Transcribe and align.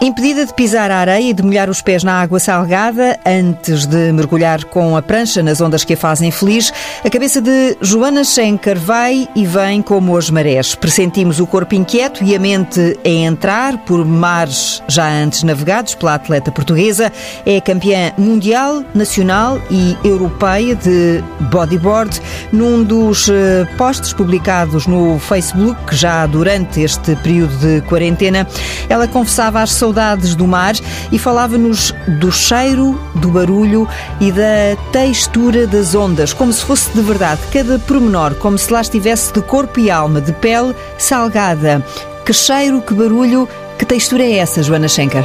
Impedida 0.00 0.44
de 0.44 0.52
pisar 0.52 0.90
a 0.90 0.98
areia 0.98 1.30
e 1.30 1.32
de 1.32 1.42
molhar 1.42 1.70
os 1.70 1.80
pés 1.80 2.04
na 2.04 2.20
água 2.20 2.38
salgada 2.38 3.18
antes 3.24 3.86
de 3.86 4.12
mergulhar 4.12 4.62
com 4.64 4.94
a 4.94 5.00
prancha 5.00 5.42
nas 5.42 5.58
ondas 5.58 5.84
que 5.84 5.94
a 5.94 5.96
fazem 5.96 6.30
feliz, 6.30 6.70
a 7.02 7.08
cabeça 7.08 7.40
de 7.40 7.76
Joana 7.80 8.22
Schenker 8.22 8.78
vai 8.78 9.26
e 9.34 9.46
vem 9.46 9.80
como 9.80 10.14
as 10.16 10.28
marés. 10.28 10.74
Pressentimos 10.74 11.40
o 11.40 11.46
corpo 11.46 11.74
inquieto 11.74 12.22
e 12.22 12.36
a 12.36 12.38
mente 12.38 12.98
a 13.04 13.08
entrar 13.08 13.78
por 13.78 14.04
mares 14.04 14.82
já 14.86 15.08
antes 15.08 15.42
navegados 15.42 15.94
pela 15.94 16.14
atleta 16.14 16.52
portuguesa. 16.52 17.10
É 17.46 17.58
campeã 17.58 18.12
mundial, 18.18 18.84
nacional 18.94 19.58
e 19.70 19.96
europeia 20.04 20.74
de 20.76 21.24
bodyboard. 21.50 22.20
Num 22.52 22.84
dos 22.84 23.30
eh, 23.30 23.66
posts 23.78 24.12
publicados 24.12 24.86
no 24.86 25.18
Facebook, 25.18 25.96
já 25.96 26.26
durante 26.26 26.82
este 26.82 27.16
período 27.16 27.56
de 27.56 27.80
quarentena, 27.82 28.46
ela 28.90 29.08
confessava 29.08 29.62
às 29.62 29.72
saudades 29.86 30.34
do 30.34 30.46
mar 30.48 30.74
e 31.12 31.18
falava-nos 31.18 31.94
do 32.18 32.32
cheiro, 32.32 32.98
do 33.16 33.28
barulho 33.28 33.88
e 34.20 34.32
da 34.32 34.76
textura 34.90 35.64
das 35.66 35.94
ondas, 35.94 36.32
como 36.32 36.52
se 36.52 36.64
fosse 36.64 36.90
de 36.90 37.00
verdade 37.00 37.40
cada 37.52 37.78
pormenor, 37.78 38.34
como 38.36 38.58
se 38.58 38.72
lá 38.72 38.80
estivesse 38.80 39.32
de 39.32 39.40
corpo 39.42 39.78
e 39.78 39.90
alma, 39.90 40.20
de 40.20 40.32
pele 40.32 40.74
salgada. 40.98 41.84
Que 42.24 42.32
cheiro, 42.32 42.82
que 42.82 42.94
barulho, 42.94 43.48
que 43.78 43.84
textura 43.84 44.24
é 44.24 44.38
essa, 44.38 44.60
Joana 44.60 44.88
Schenker? 44.88 45.24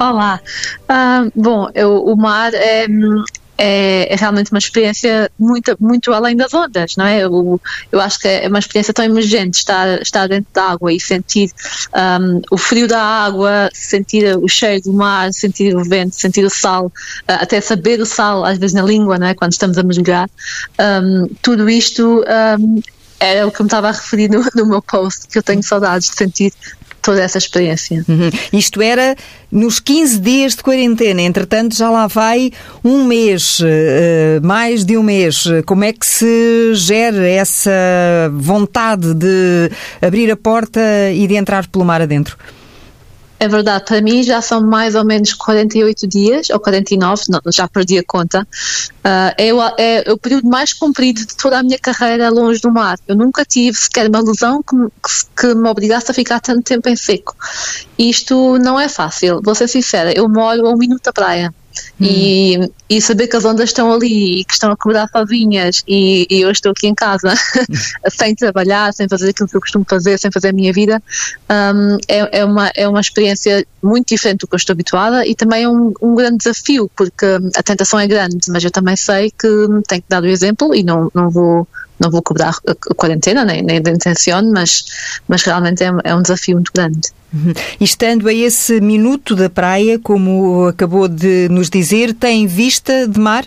Olá. 0.00 0.40
Uh, 0.88 1.30
bom, 1.34 1.68
eu, 1.74 2.02
o 2.04 2.16
mar 2.16 2.54
é, 2.54 2.86
é, 3.56 4.12
é, 4.12 4.16
realmente 4.16 4.50
uma 4.50 4.58
experiência 4.58 5.30
muito, 5.38 5.76
muito 5.80 6.12
além 6.12 6.36
das 6.36 6.52
ondas, 6.52 6.96
não 6.96 7.06
é? 7.06 7.20
Eu, 7.20 7.60
eu 7.92 8.00
acho 8.00 8.18
que 8.18 8.28
é 8.28 8.48
uma 8.48 8.58
experiência 8.58 8.92
tão 8.92 9.04
emergente 9.04 9.58
estar, 9.58 10.00
estar 10.02 10.28
dentro 10.28 10.48
da 10.52 10.70
água 10.70 10.92
e 10.92 11.00
sentir 11.00 11.50
um, 11.94 12.40
o 12.50 12.58
frio 12.58 12.88
da 12.88 13.00
água, 13.00 13.70
sentir 13.72 14.36
o 14.36 14.48
cheiro 14.48 14.82
do 14.84 14.92
mar, 14.92 15.32
sentir 15.32 15.76
o 15.76 15.84
vento, 15.84 16.14
sentir 16.14 16.44
o 16.44 16.50
sal, 16.50 16.86
uh, 16.86 16.92
até 17.26 17.60
saber 17.60 18.00
o 18.00 18.06
sal, 18.06 18.44
às 18.44 18.58
vezes 18.58 18.74
na 18.74 18.82
língua, 18.82 19.18
não 19.18 19.26
é? 19.28 19.34
Quando 19.34 19.52
estamos 19.52 19.78
a 19.78 19.82
mergulhar. 19.82 20.28
Um, 20.80 21.28
tudo 21.40 21.68
isto 21.68 22.24
um, 22.58 22.82
era 23.20 23.46
o 23.46 23.50
que 23.50 23.60
eu 23.60 23.64
me 23.64 23.68
estava 23.68 23.88
a 23.88 23.92
referir 23.92 24.28
no, 24.28 24.44
no, 24.54 24.66
meu 24.66 24.82
post, 24.82 25.28
que 25.28 25.38
eu 25.38 25.42
tenho 25.42 25.62
saudades 25.62 26.10
de 26.10 26.16
sentir 26.16 26.52
toda 27.04 27.22
essa 27.22 27.38
experiência. 27.38 28.04
Uhum. 28.08 28.30
Isto 28.52 28.80
era 28.80 29.14
nos 29.52 29.78
15 29.78 30.18
dias 30.18 30.56
de 30.56 30.62
quarentena, 30.62 31.20
entretanto 31.22 31.76
já 31.76 31.90
lá 31.90 32.06
vai 32.06 32.50
um 32.82 33.04
mês, 33.04 33.60
uh, 33.60 33.64
mais 34.42 34.84
de 34.84 34.96
um 34.96 35.02
mês. 35.02 35.44
Como 35.66 35.84
é 35.84 35.92
que 35.92 36.06
se 36.06 36.74
gera 36.74 37.28
essa 37.28 37.70
vontade 38.32 39.14
de 39.14 39.70
abrir 40.00 40.30
a 40.30 40.36
porta 40.36 40.80
e 41.12 41.26
de 41.26 41.34
entrar 41.36 41.66
pelo 41.68 41.84
mar 41.84 42.00
adentro? 42.00 42.36
É 43.38 43.48
verdade, 43.48 43.84
para 43.84 44.00
mim 44.00 44.22
já 44.22 44.40
são 44.40 44.60
mais 44.60 44.94
ou 44.94 45.04
menos 45.04 45.34
48 45.34 46.06
dias, 46.06 46.50
ou 46.50 46.60
49, 46.60 47.24
não, 47.28 47.40
já 47.52 47.68
perdi 47.68 47.98
a 47.98 48.04
conta. 48.06 48.46
Uh, 49.04 49.34
é, 49.36 49.52
o, 49.52 49.60
é, 49.78 50.12
o 50.12 50.16
período 50.16 50.48
mais 50.48 50.72
comprido 50.72 51.20
de 51.20 51.36
toda 51.36 51.58
a 51.58 51.62
minha 51.62 51.78
carreira 51.78 52.30
longe 52.30 52.60
do 52.60 52.70
mar. 52.70 52.98
Eu 53.06 53.16
nunca 53.16 53.44
tive 53.44 53.76
sequer 53.76 54.08
uma 54.08 54.20
lesão 54.20 54.62
que, 54.62 54.76
que, 54.76 55.48
que 55.48 55.54
me 55.54 55.68
obrigasse 55.68 56.10
a 56.10 56.14
ficar 56.14 56.40
tanto 56.40 56.62
tempo 56.62 56.88
em 56.88 56.96
seco. 56.96 57.36
Isto 57.98 58.56
não 58.58 58.78
é 58.78 58.88
fácil, 58.88 59.42
vou 59.42 59.54
ser 59.54 59.68
sincera, 59.68 60.12
eu 60.16 60.28
moro 60.28 60.66
a 60.66 60.70
um 60.70 60.78
minuto 60.78 61.02
da 61.02 61.12
praia. 61.12 61.52
Hum. 62.00 62.04
E, 62.04 62.70
e 62.88 63.00
saber 63.00 63.28
que 63.28 63.36
as 63.36 63.44
ondas 63.44 63.70
estão 63.70 63.92
ali 63.92 64.40
e 64.40 64.44
que 64.44 64.52
estão 64.52 64.70
a 64.70 64.74
acordar 64.74 65.08
sozinhas 65.08 65.82
e, 65.86 66.26
e 66.30 66.40
eu 66.40 66.50
estou 66.50 66.72
aqui 66.72 66.86
em 66.86 66.94
casa 66.94 67.34
sem 68.10 68.34
trabalhar, 68.34 68.92
sem 68.92 69.08
fazer 69.08 69.30
aquilo 69.30 69.48
que 69.48 69.56
eu 69.56 69.60
costumo 69.60 69.84
fazer, 69.88 70.18
sem 70.18 70.30
fazer 70.30 70.48
a 70.48 70.52
minha 70.52 70.72
vida, 70.72 71.02
um, 71.50 71.96
é, 72.08 72.40
é, 72.40 72.44
uma, 72.44 72.70
é 72.74 72.88
uma 72.88 73.00
experiência 73.00 73.66
muito 73.82 74.08
diferente 74.08 74.40
do 74.40 74.46
que 74.46 74.54
eu 74.54 74.58
estou 74.58 74.72
habituada 74.72 75.26
e 75.26 75.34
também 75.34 75.64
é 75.64 75.68
um, 75.68 75.92
um 76.00 76.14
grande 76.14 76.38
desafio, 76.38 76.90
porque 76.96 77.26
a 77.56 77.62
tentação 77.62 77.98
é 77.98 78.06
grande, 78.06 78.38
mas 78.48 78.64
eu 78.64 78.70
também 78.70 78.96
sei 78.96 79.30
que 79.30 79.48
tenho 79.88 80.02
que 80.02 80.08
dar 80.08 80.22
o 80.22 80.26
exemplo 80.26 80.74
e 80.74 80.82
não, 80.82 81.10
não 81.14 81.30
vou 81.30 81.66
não 81.98 82.10
vou 82.10 82.22
cobrar 82.22 82.54
a 82.66 82.94
quarentena, 82.94 83.44
nem, 83.44 83.62
nem 83.62 83.80
de 83.80 83.90
intenção, 83.90 84.42
mas, 84.52 84.84
mas 85.28 85.42
realmente 85.42 85.82
é, 85.82 85.90
é 86.04 86.14
um 86.14 86.22
desafio 86.22 86.56
muito 86.56 86.72
grande. 86.74 87.10
Uhum. 87.32 87.52
E 87.80 87.84
estando 87.84 88.28
a 88.28 88.34
esse 88.34 88.80
minuto 88.80 89.34
da 89.34 89.50
praia, 89.50 89.98
como 89.98 90.66
acabou 90.66 91.08
de 91.08 91.48
nos 91.48 91.68
dizer, 91.68 92.14
tem 92.14 92.46
vista 92.46 93.06
de 93.08 93.18
mar? 93.18 93.44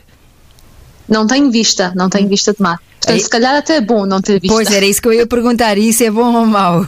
Não 1.07 1.25
tenho 1.25 1.49
vista, 1.49 1.93
não 1.95 2.09
tenho 2.09 2.27
vista 2.27 2.53
de 2.53 2.61
mar. 2.61 2.79
Portanto, 3.07 3.23
se 3.23 3.29
calhar 3.29 3.55
até 3.55 3.77
é 3.77 3.81
bom 3.81 4.05
não 4.05 4.21
ter 4.21 4.39
vista. 4.39 4.53
Pois 4.53 4.69
era 4.69 4.85
isso 4.85 5.01
que 5.01 5.07
eu 5.07 5.13
ia 5.13 5.25
perguntar, 5.25 5.77
isso 5.77 6.03
é 6.03 6.11
bom 6.11 6.33
ou 6.33 6.45
mau? 6.45 6.85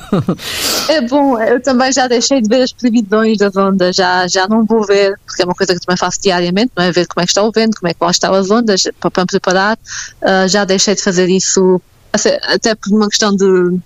É 0.90 1.02
bom, 1.02 1.40
eu 1.40 1.62
também 1.62 1.91
já 1.94 2.07
deixei 2.07 2.41
de 2.41 2.50
ver 2.50 2.63
as 2.63 2.74
previsões 2.74 3.38
das 3.38 3.56
ondas, 3.56 3.96
já, 3.96 4.28
já 4.28 4.47
não 4.47 4.66
vou 4.66 4.85
ver, 4.85 5.18
porque 5.25 5.41
é 5.41 5.46
uma 5.46 5.56
coisa 5.56 5.74
que 5.74 5.80
também 5.80 5.97
faço 5.97 6.19
diariamente, 6.22 6.72
não 6.75 6.84
é? 6.84 6.91
Ver 6.91 7.07
como 7.07 7.24
é 7.24 7.25
que 7.25 7.31
está 7.31 7.44
o 7.44 7.52
vento, 7.52 7.80
como 7.80 7.90
é 7.90 7.94
que 7.94 8.06
estão 8.06 8.34
as 8.34 8.52
ondas, 8.52 8.84
para, 9.00 9.12
para 9.12 9.24
me 9.24 9.28
preparar. 9.28 9.78
Uh, 10.22 10.47
já 10.47 10.66
deixei 10.66 10.96
de 10.96 11.02
fazer 11.02 11.30
isso, 11.30 11.81
até 12.44 12.75
por 12.75 12.91
uma 12.91 13.07
questão 13.07 13.36
de 13.36 13.80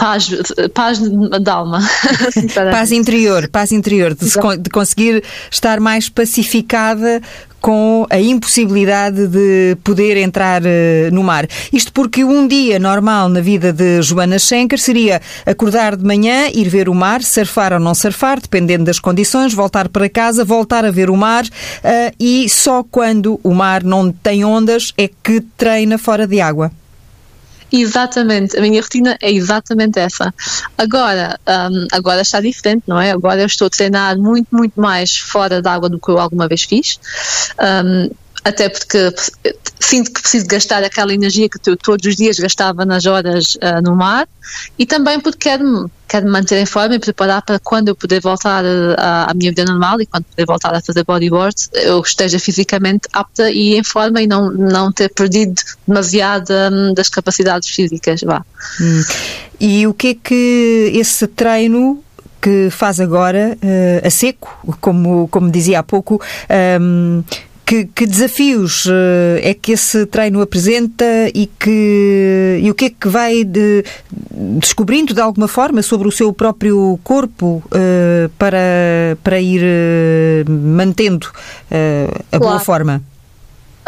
paz, 0.00 0.30
paz 0.72 0.98
de 0.98 1.50
alma. 1.50 1.80
paz 2.72 2.90
interior, 2.90 3.48
paz 3.48 3.70
interior, 3.70 4.14
de, 4.14 4.26
de, 4.58 4.70
conseguir 4.70 5.22
estar 5.50 5.78
mais 5.78 6.08
pacificada 6.08 7.20
com 7.60 8.06
a 8.10 8.18
impossibilidade 8.18 9.26
de 9.26 9.76
poder 9.84 10.16
entrar 10.16 10.62
uh, 10.62 10.66
no 11.12 11.22
mar. 11.22 11.46
Isto 11.72 11.92
porque 11.92 12.24
um 12.24 12.46
dia 12.46 12.78
normal 12.78 13.28
na 13.28 13.40
vida 13.40 13.72
de 13.72 14.02
Joana 14.02 14.38
Schenker 14.38 14.78
seria 14.78 15.20
acordar 15.44 15.96
de 15.96 16.04
manhã, 16.04 16.48
ir 16.52 16.68
ver 16.68 16.88
o 16.88 16.94
mar, 16.94 17.22
surfar 17.22 17.72
ou 17.72 17.80
não 17.80 17.94
surfar, 17.94 18.40
dependendo 18.40 18.84
das 18.84 18.98
condições, 18.98 19.52
voltar 19.52 19.88
para 19.88 20.08
casa, 20.08 20.44
voltar 20.44 20.84
a 20.84 20.90
ver 20.90 21.10
o 21.10 21.16
mar 21.16 21.44
uh, 21.44 22.14
e 22.18 22.48
só 22.48 22.82
quando 22.82 23.38
o 23.42 23.54
mar 23.54 23.84
não 23.84 24.10
tem 24.10 24.44
ondas 24.44 24.92
é 24.96 25.08
que 25.08 25.40
treina 25.56 25.98
fora 25.98 26.26
de 26.26 26.40
água. 26.40 26.72
Exatamente, 27.72 28.56
a 28.58 28.60
minha 28.60 28.80
rotina 28.80 29.16
é 29.22 29.30
exatamente 29.30 29.98
essa. 29.98 30.34
Agora, 30.76 31.38
um, 31.70 31.86
agora 31.92 32.20
está 32.22 32.40
diferente, 32.40 32.82
não 32.86 33.00
é? 33.00 33.12
Agora 33.12 33.40
eu 33.40 33.46
estou 33.46 33.66
a 33.66 33.70
treinar 33.70 34.18
muito, 34.18 34.48
muito 34.50 34.80
mais 34.80 35.16
fora 35.16 35.62
da 35.62 35.72
água 35.72 35.88
do 35.88 35.98
que 35.98 36.10
eu 36.10 36.18
alguma 36.18 36.48
vez 36.48 36.64
fiz. 36.64 36.98
Um, 37.60 38.10
até 38.44 38.68
porque 38.68 39.12
sinto 39.78 40.12
que 40.12 40.22
preciso 40.22 40.46
gastar 40.46 40.82
aquela 40.82 41.12
energia 41.12 41.48
que 41.48 41.70
eu 41.70 41.76
todos 41.76 42.06
os 42.06 42.16
dias 42.16 42.38
gastava 42.38 42.84
nas 42.84 43.06
horas 43.06 43.56
uh, 43.56 43.82
no 43.82 43.96
mar 43.96 44.28
e 44.78 44.86
também 44.86 45.20
porque 45.20 45.50
quero, 45.50 45.90
quero 46.08 46.26
me 46.26 46.32
manter 46.32 46.60
em 46.60 46.66
forma 46.66 46.94
e 46.94 46.98
preparar 46.98 47.42
para 47.42 47.58
quando 47.58 47.88
eu 47.88 47.94
puder 47.94 48.20
voltar 48.20 48.64
uh, 48.64 48.96
à 48.98 49.34
minha 49.34 49.50
vida 49.50 49.64
normal 49.64 50.00
e 50.00 50.06
quando 50.06 50.24
puder 50.24 50.46
voltar 50.46 50.74
a 50.74 50.80
fazer 50.80 51.04
bodyboard 51.04 51.56
eu 51.72 52.00
esteja 52.00 52.38
fisicamente 52.38 53.08
apta 53.12 53.50
e 53.50 53.76
em 53.76 53.84
forma 53.84 54.22
e 54.22 54.26
não, 54.26 54.50
não 54.50 54.92
ter 54.92 55.08
perdido 55.10 55.60
demasiado 55.86 56.50
um, 56.72 56.94
das 56.94 57.08
capacidades 57.08 57.68
físicas. 57.68 58.20
Vá. 58.22 58.44
Hum. 58.80 59.02
E 59.58 59.86
o 59.86 59.92
que 59.92 60.08
é 60.08 60.14
que 60.14 60.92
esse 60.94 61.26
treino 61.26 62.02
que 62.40 62.70
faz 62.70 62.98
agora 62.98 63.56
uh, 63.62 64.06
a 64.06 64.10
seco, 64.10 64.58
como, 64.80 65.28
como 65.28 65.50
dizia 65.50 65.80
há 65.80 65.82
pouco, 65.82 66.20
um, 66.80 67.22
que, 67.64 67.84
que, 67.86 68.06
desafios 68.06 68.86
uh, 68.86 69.38
é 69.42 69.54
que 69.54 69.72
esse 69.72 70.06
treino 70.06 70.40
apresenta 70.40 71.04
e, 71.34 71.46
que, 71.46 72.60
e 72.62 72.70
o 72.70 72.74
que 72.74 72.86
é 72.86 72.90
que 72.90 73.08
vai 73.08 73.44
de, 73.44 73.84
descobrindo 74.58 75.14
de 75.14 75.20
alguma 75.20 75.46
forma 75.46 75.82
sobre 75.82 76.08
o 76.08 76.12
seu 76.12 76.32
próprio 76.32 76.98
corpo 77.04 77.62
uh, 77.66 78.28
para, 78.38 79.16
para 79.22 79.40
ir 79.40 79.62
uh, 79.62 80.50
mantendo 80.50 81.28
a 82.32 82.38
claro. 82.38 82.44
boa 82.44 82.58
forma? 82.60 83.02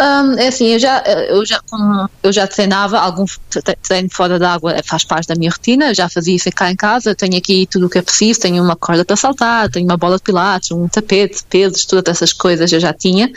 Um, 0.00 0.38
é 0.38 0.48
assim, 0.48 0.69
eu 0.69 0.78
já, 0.78 1.03
eu, 1.28 1.44
já, 1.44 1.60
eu 2.22 2.32
já 2.32 2.47
treinava, 2.47 2.98
algum 2.98 3.26
treino 3.82 4.08
fora 4.10 4.38
da 4.38 4.54
água 4.54 4.75
faz 4.84 5.04
parte 5.04 5.28
da 5.28 5.34
minha 5.34 5.50
rotina, 5.50 5.88
eu 5.88 5.94
já 5.94 6.08
fazia 6.08 6.34
isso 6.34 6.50
cá 6.50 6.70
em 6.70 6.76
casa, 6.76 7.14
tenho 7.14 7.37
aqui 7.37 7.66
tudo 7.70 7.87
o 7.87 7.90
que 7.90 7.99
é 7.99 8.02
preciso, 8.02 8.40
tenho 8.40 8.62
uma 8.62 8.75
corda 8.75 9.05
para 9.05 9.16
saltar, 9.16 9.70
tenho 9.70 9.84
uma 9.84 9.99
bola 9.99 10.16
de 10.16 10.22
pilates, 10.22 10.70
um 10.70 10.88
tapete, 10.88 11.44
pesos, 11.49 11.84
todas 11.84 12.16
essas 12.16 12.32
coisas 12.32 12.72
eu 12.72 12.81
já 12.81 12.93
tinha. 12.93 13.31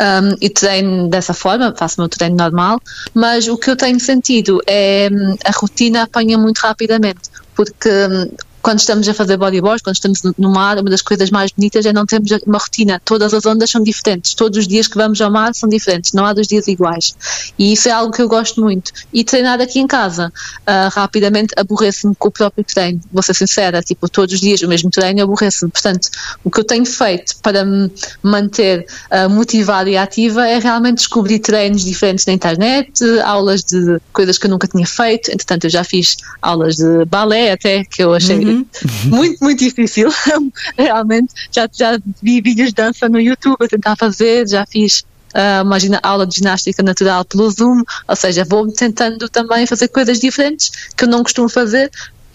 Um, 0.00 0.36
e 0.40 0.48
treino 0.48 1.08
dessa 1.08 1.34
forma, 1.34 1.74
faço 1.76 1.96
o 1.98 2.02
meu 2.02 2.08
treino 2.08 2.36
normal, 2.36 2.80
mas 3.12 3.48
o 3.48 3.56
que 3.56 3.70
eu 3.70 3.76
tenho 3.76 3.98
sentido 3.98 4.60
é 4.66 5.08
hum, 5.12 5.36
a 5.44 5.50
rotina 5.50 6.04
apanha 6.04 6.38
muito 6.38 6.58
rapidamente, 6.58 7.30
porque 7.54 7.88
hum, 7.88 8.30
quando 8.66 8.80
estamos 8.80 9.08
a 9.08 9.14
fazer 9.14 9.36
bodyboard, 9.36 9.80
quando 9.80 9.94
estamos 9.94 10.22
no 10.36 10.50
mar, 10.50 10.76
uma 10.76 10.90
das 10.90 11.00
coisas 11.00 11.30
mais 11.30 11.52
bonitas 11.52 11.86
é 11.86 11.92
não 11.92 12.04
termos 12.04 12.32
uma 12.44 12.58
rotina. 12.58 13.00
Todas 13.04 13.32
as 13.32 13.46
ondas 13.46 13.70
são 13.70 13.80
diferentes. 13.80 14.34
Todos 14.34 14.58
os 14.58 14.66
dias 14.66 14.88
que 14.88 14.96
vamos 14.96 15.20
ao 15.20 15.30
mar 15.30 15.54
são 15.54 15.68
diferentes. 15.68 16.12
Não 16.12 16.26
há 16.26 16.32
dois 16.32 16.48
dias 16.48 16.66
iguais. 16.66 17.14
E 17.56 17.72
isso 17.72 17.88
é 17.88 17.92
algo 17.92 18.12
que 18.12 18.20
eu 18.20 18.26
gosto 18.26 18.60
muito. 18.60 18.90
E 19.12 19.22
treinar 19.22 19.60
aqui 19.60 19.78
em 19.78 19.86
casa, 19.86 20.32
uh, 20.62 20.90
rapidamente 20.92 21.54
aborreço-me 21.56 22.16
com 22.16 22.26
o 22.26 22.30
próprio 22.32 22.64
treino. 22.64 23.00
Vou 23.12 23.22
ser 23.22 23.34
sincera, 23.34 23.80
tipo, 23.82 24.08
todos 24.08 24.34
os 24.34 24.40
dias 24.40 24.60
o 24.62 24.68
mesmo 24.68 24.90
treino 24.90 25.22
aborreço-me. 25.22 25.70
Portanto, 25.70 26.08
o 26.42 26.50
que 26.50 26.58
eu 26.58 26.64
tenho 26.64 26.84
feito 26.84 27.36
para 27.42 27.64
me 27.64 27.88
manter 28.20 28.84
uh, 29.12 29.30
motivada 29.30 29.88
e 29.88 29.96
ativa 29.96 30.44
é 30.44 30.58
realmente 30.58 30.96
descobrir 30.96 31.38
treinos 31.38 31.84
diferentes 31.84 32.26
na 32.26 32.32
internet, 32.32 33.04
aulas 33.20 33.62
de 33.62 34.00
coisas 34.12 34.36
que 34.36 34.46
eu 34.46 34.50
nunca 34.50 34.66
tinha 34.66 34.88
feito. 34.88 35.30
Entretanto, 35.30 35.66
eu 35.66 35.70
já 35.70 35.84
fiz 35.84 36.16
aulas 36.42 36.74
de 36.74 37.04
balé 37.04 37.52
até, 37.52 37.84
que 37.84 38.02
eu 38.02 38.12
achei 38.12 38.38
uhum 38.38 38.55
muito, 38.56 39.06
muito, 39.08 39.38
muito 39.40 39.58
difícil. 39.58 40.08
Realmente, 40.76 41.32
já, 41.50 41.68
já 41.72 41.98
vi 42.22 42.40
vídeos 42.40 42.68
de 42.68 42.74
dança 42.74 43.08
no 43.08 43.20
YouTube 43.20 43.56
a 43.60 43.68
tentar 43.68 43.96
fazer, 43.96 44.48
já 44.48 44.66
fiz 44.66 45.04
uh, 45.34 45.62
uma 45.64 45.78
aula 46.02 46.26
de 46.26 46.36
ginástica 46.36 46.82
natural 46.82 47.24
pelo 47.24 47.50
Zoom, 47.50 47.82
ou 48.08 48.16
seja, 48.16 48.44
vou 48.44 48.70
tentando 48.72 49.28
também 49.28 49.66
fazer 49.66 49.88
coisas 49.88 50.18
diferentes 50.18 50.70
que 50.96 51.04
eu 51.04 51.08
não 51.08 51.22
costumo 51.22 51.48
fazer, 51.48 51.90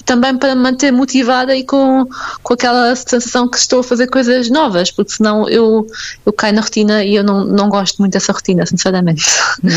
também 0.05 0.35
para 0.37 0.55
me 0.55 0.61
manter 0.61 0.91
motivada 0.91 1.55
e 1.55 1.63
com, 1.63 2.07
com 2.43 2.53
aquela 2.53 2.95
sensação 2.95 3.47
que 3.47 3.57
estou 3.57 3.79
a 3.79 3.83
fazer 3.83 4.07
coisas 4.07 4.49
novas, 4.49 4.91
porque 4.91 5.13
senão 5.13 5.47
eu, 5.47 5.85
eu 6.25 6.33
caio 6.33 6.53
na 6.53 6.61
rotina 6.61 7.03
e 7.03 7.15
eu 7.15 7.23
não, 7.23 7.45
não 7.45 7.69
gosto 7.69 7.99
muito 7.99 8.13
dessa 8.13 8.31
rotina, 8.31 8.65
sinceramente. 8.65 9.23
Hum. 9.63 9.69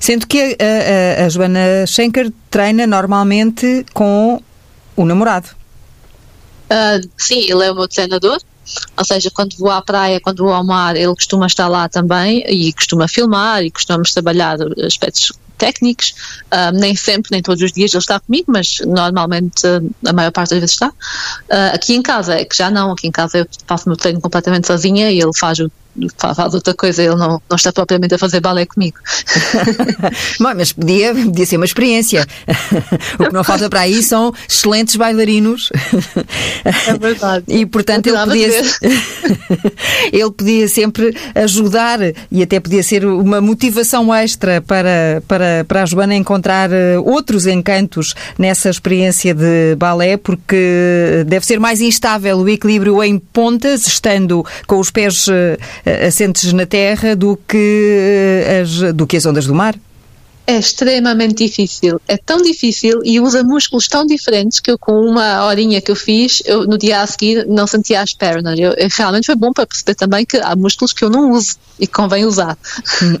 Sendo 0.00 0.26
que 0.26 0.56
a, 0.58 1.22
a, 1.22 1.26
a 1.26 1.28
Joana 1.28 1.86
Schenker 1.86 2.32
treina 2.50 2.86
normalmente 2.86 3.86
com 3.92 4.42
o 4.96 5.04
namorado. 5.04 5.59
Uh, 6.70 7.08
sim, 7.18 7.40
ele 7.50 7.64
é 7.64 7.72
o 7.72 7.74
meu 7.74 7.88
treinador. 7.88 8.38
Ou 8.96 9.04
seja, 9.04 9.30
quando 9.30 9.56
vou 9.56 9.70
à 9.70 9.82
praia, 9.82 10.20
quando 10.20 10.44
vou 10.44 10.52
ao 10.52 10.64
mar, 10.64 10.94
ele 10.94 11.14
costuma 11.14 11.46
estar 11.46 11.66
lá 11.66 11.88
também 11.88 12.44
e 12.48 12.72
costuma 12.72 13.08
filmar 13.08 13.64
e 13.64 13.70
costumamos 13.70 14.12
trabalhar 14.12 14.58
aspectos 14.84 15.32
técnicos, 15.60 16.14
uh, 16.46 16.72
nem 16.72 16.96
sempre, 16.96 17.30
nem 17.30 17.42
todos 17.42 17.62
os 17.62 17.70
dias 17.70 17.92
ele 17.92 18.00
está 18.00 18.18
comigo, 18.18 18.46
mas 18.48 18.78
normalmente 18.86 19.66
uh, 19.66 20.08
a 20.08 20.12
maior 20.12 20.32
parte 20.32 20.50
das 20.50 20.60
vezes 20.60 20.74
está. 20.74 20.88
Uh, 20.88 21.74
aqui 21.74 21.94
em 21.94 22.00
casa 22.00 22.34
é 22.34 22.44
que 22.44 22.56
já 22.56 22.70
não, 22.70 22.92
aqui 22.92 23.06
em 23.06 23.10
casa 23.10 23.38
eu 23.38 23.46
faço 23.66 23.84
o 23.84 23.90
meu 23.90 23.96
treino 23.96 24.20
completamente 24.20 24.66
sozinha 24.66 25.10
e 25.10 25.20
ele 25.20 25.36
faz 25.36 25.58
o 25.58 25.70
faz 26.16 26.54
outra 26.54 26.74
coisa, 26.74 27.02
ele 27.02 27.16
não, 27.16 27.40
não 27.48 27.56
está 27.56 27.72
propriamente 27.72 28.14
a 28.14 28.18
fazer 28.18 28.40
balé 28.40 28.66
comigo. 28.66 28.98
Bom, 30.38 30.52
mas 30.56 30.72
podia, 30.72 31.14
podia 31.14 31.46
ser 31.46 31.56
uma 31.56 31.64
experiência. 31.64 32.26
o 33.18 33.24
que 33.24 33.32
não 33.32 33.44
falta 33.44 33.68
para 33.68 33.80
aí 33.80 34.02
são 34.02 34.32
excelentes 34.48 34.96
bailarinos. 34.96 35.70
É 36.64 36.98
verdade. 36.98 37.44
E 37.48 37.66
portanto 37.66 38.06
ele 38.06 38.18
podia, 38.18 38.48
ele 40.12 40.30
podia 40.30 40.68
sempre 40.68 41.16
ajudar 41.34 41.98
e 42.30 42.42
até 42.42 42.60
podia 42.60 42.82
ser 42.82 43.04
uma 43.04 43.40
motivação 43.40 44.14
extra 44.14 44.60
para, 44.60 45.22
para, 45.26 45.64
para 45.66 45.82
a 45.82 45.86
Joana 45.86 46.14
encontrar 46.14 46.70
eh, 46.72 46.98
outros 46.98 47.46
encantos 47.46 48.14
nessa 48.38 48.70
experiência 48.70 49.34
de 49.34 49.74
balé, 49.76 50.16
porque 50.16 51.24
deve 51.26 51.44
ser 51.44 51.58
mais 51.58 51.80
instável 51.80 52.38
o 52.38 52.48
equilíbrio 52.48 53.02
em 53.02 53.18
pontas, 53.18 53.86
estando 53.86 54.44
com 54.66 54.78
os 54.78 54.90
pés 54.90 55.26
eh, 55.28 55.58
assentes 56.06 56.52
na 56.52 56.66
terra 56.66 57.14
do 57.14 57.38
que 57.48 58.44
as, 58.60 58.92
do 58.92 59.06
que 59.06 59.16
as 59.16 59.26
ondas 59.26 59.46
do 59.46 59.54
mar? 59.54 59.74
É 60.50 60.58
extremamente 60.58 61.46
difícil. 61.46 62.00
É 62.08 62.16
tão 62.16 62.42
difícil 62.42 63.00
e 63.04 63.20
usa 63.20 63.44
músculos 63.44 63.86
tão 63.86 64.04
diferentes 64.04 64.58
que 64.58 64.70
eu, 64.70 64.78
com 64.78 65.00
uma 65.00 65.44
horinha 65.44 65.80
que 65.80 65.90
eu 65.90 65.96
fiz, 65.96 66.42
eu, 66.44 66.66
no 66.66 66.76
dia 66.76 67.00
a 67.00 67.06
seguir 67.06 67.46
não 67.46 67.66
sentia 67.66 68.00
as 68.00 68.12
pernas. 68.12 68.58
Eu, 68.58 68.72
eu, 68.72 68.88
realmente 68.96 69.26
foi 69.26 69.36
bom 69.36 69.52
para 69.52 69.66
perceber 69.66 69.94
também 69.94 70.26
que 70.26 70.38
há 70.38 70.56
músculos 70.56 70.92
que 70.92 71.04
eu 71.04 71.10
não 71.10 71.30
uso 71.30 71.56
e 71.78 71.86
convém 71.86 72.24
usar. 72.24 72.58
uh, 73.02 73.20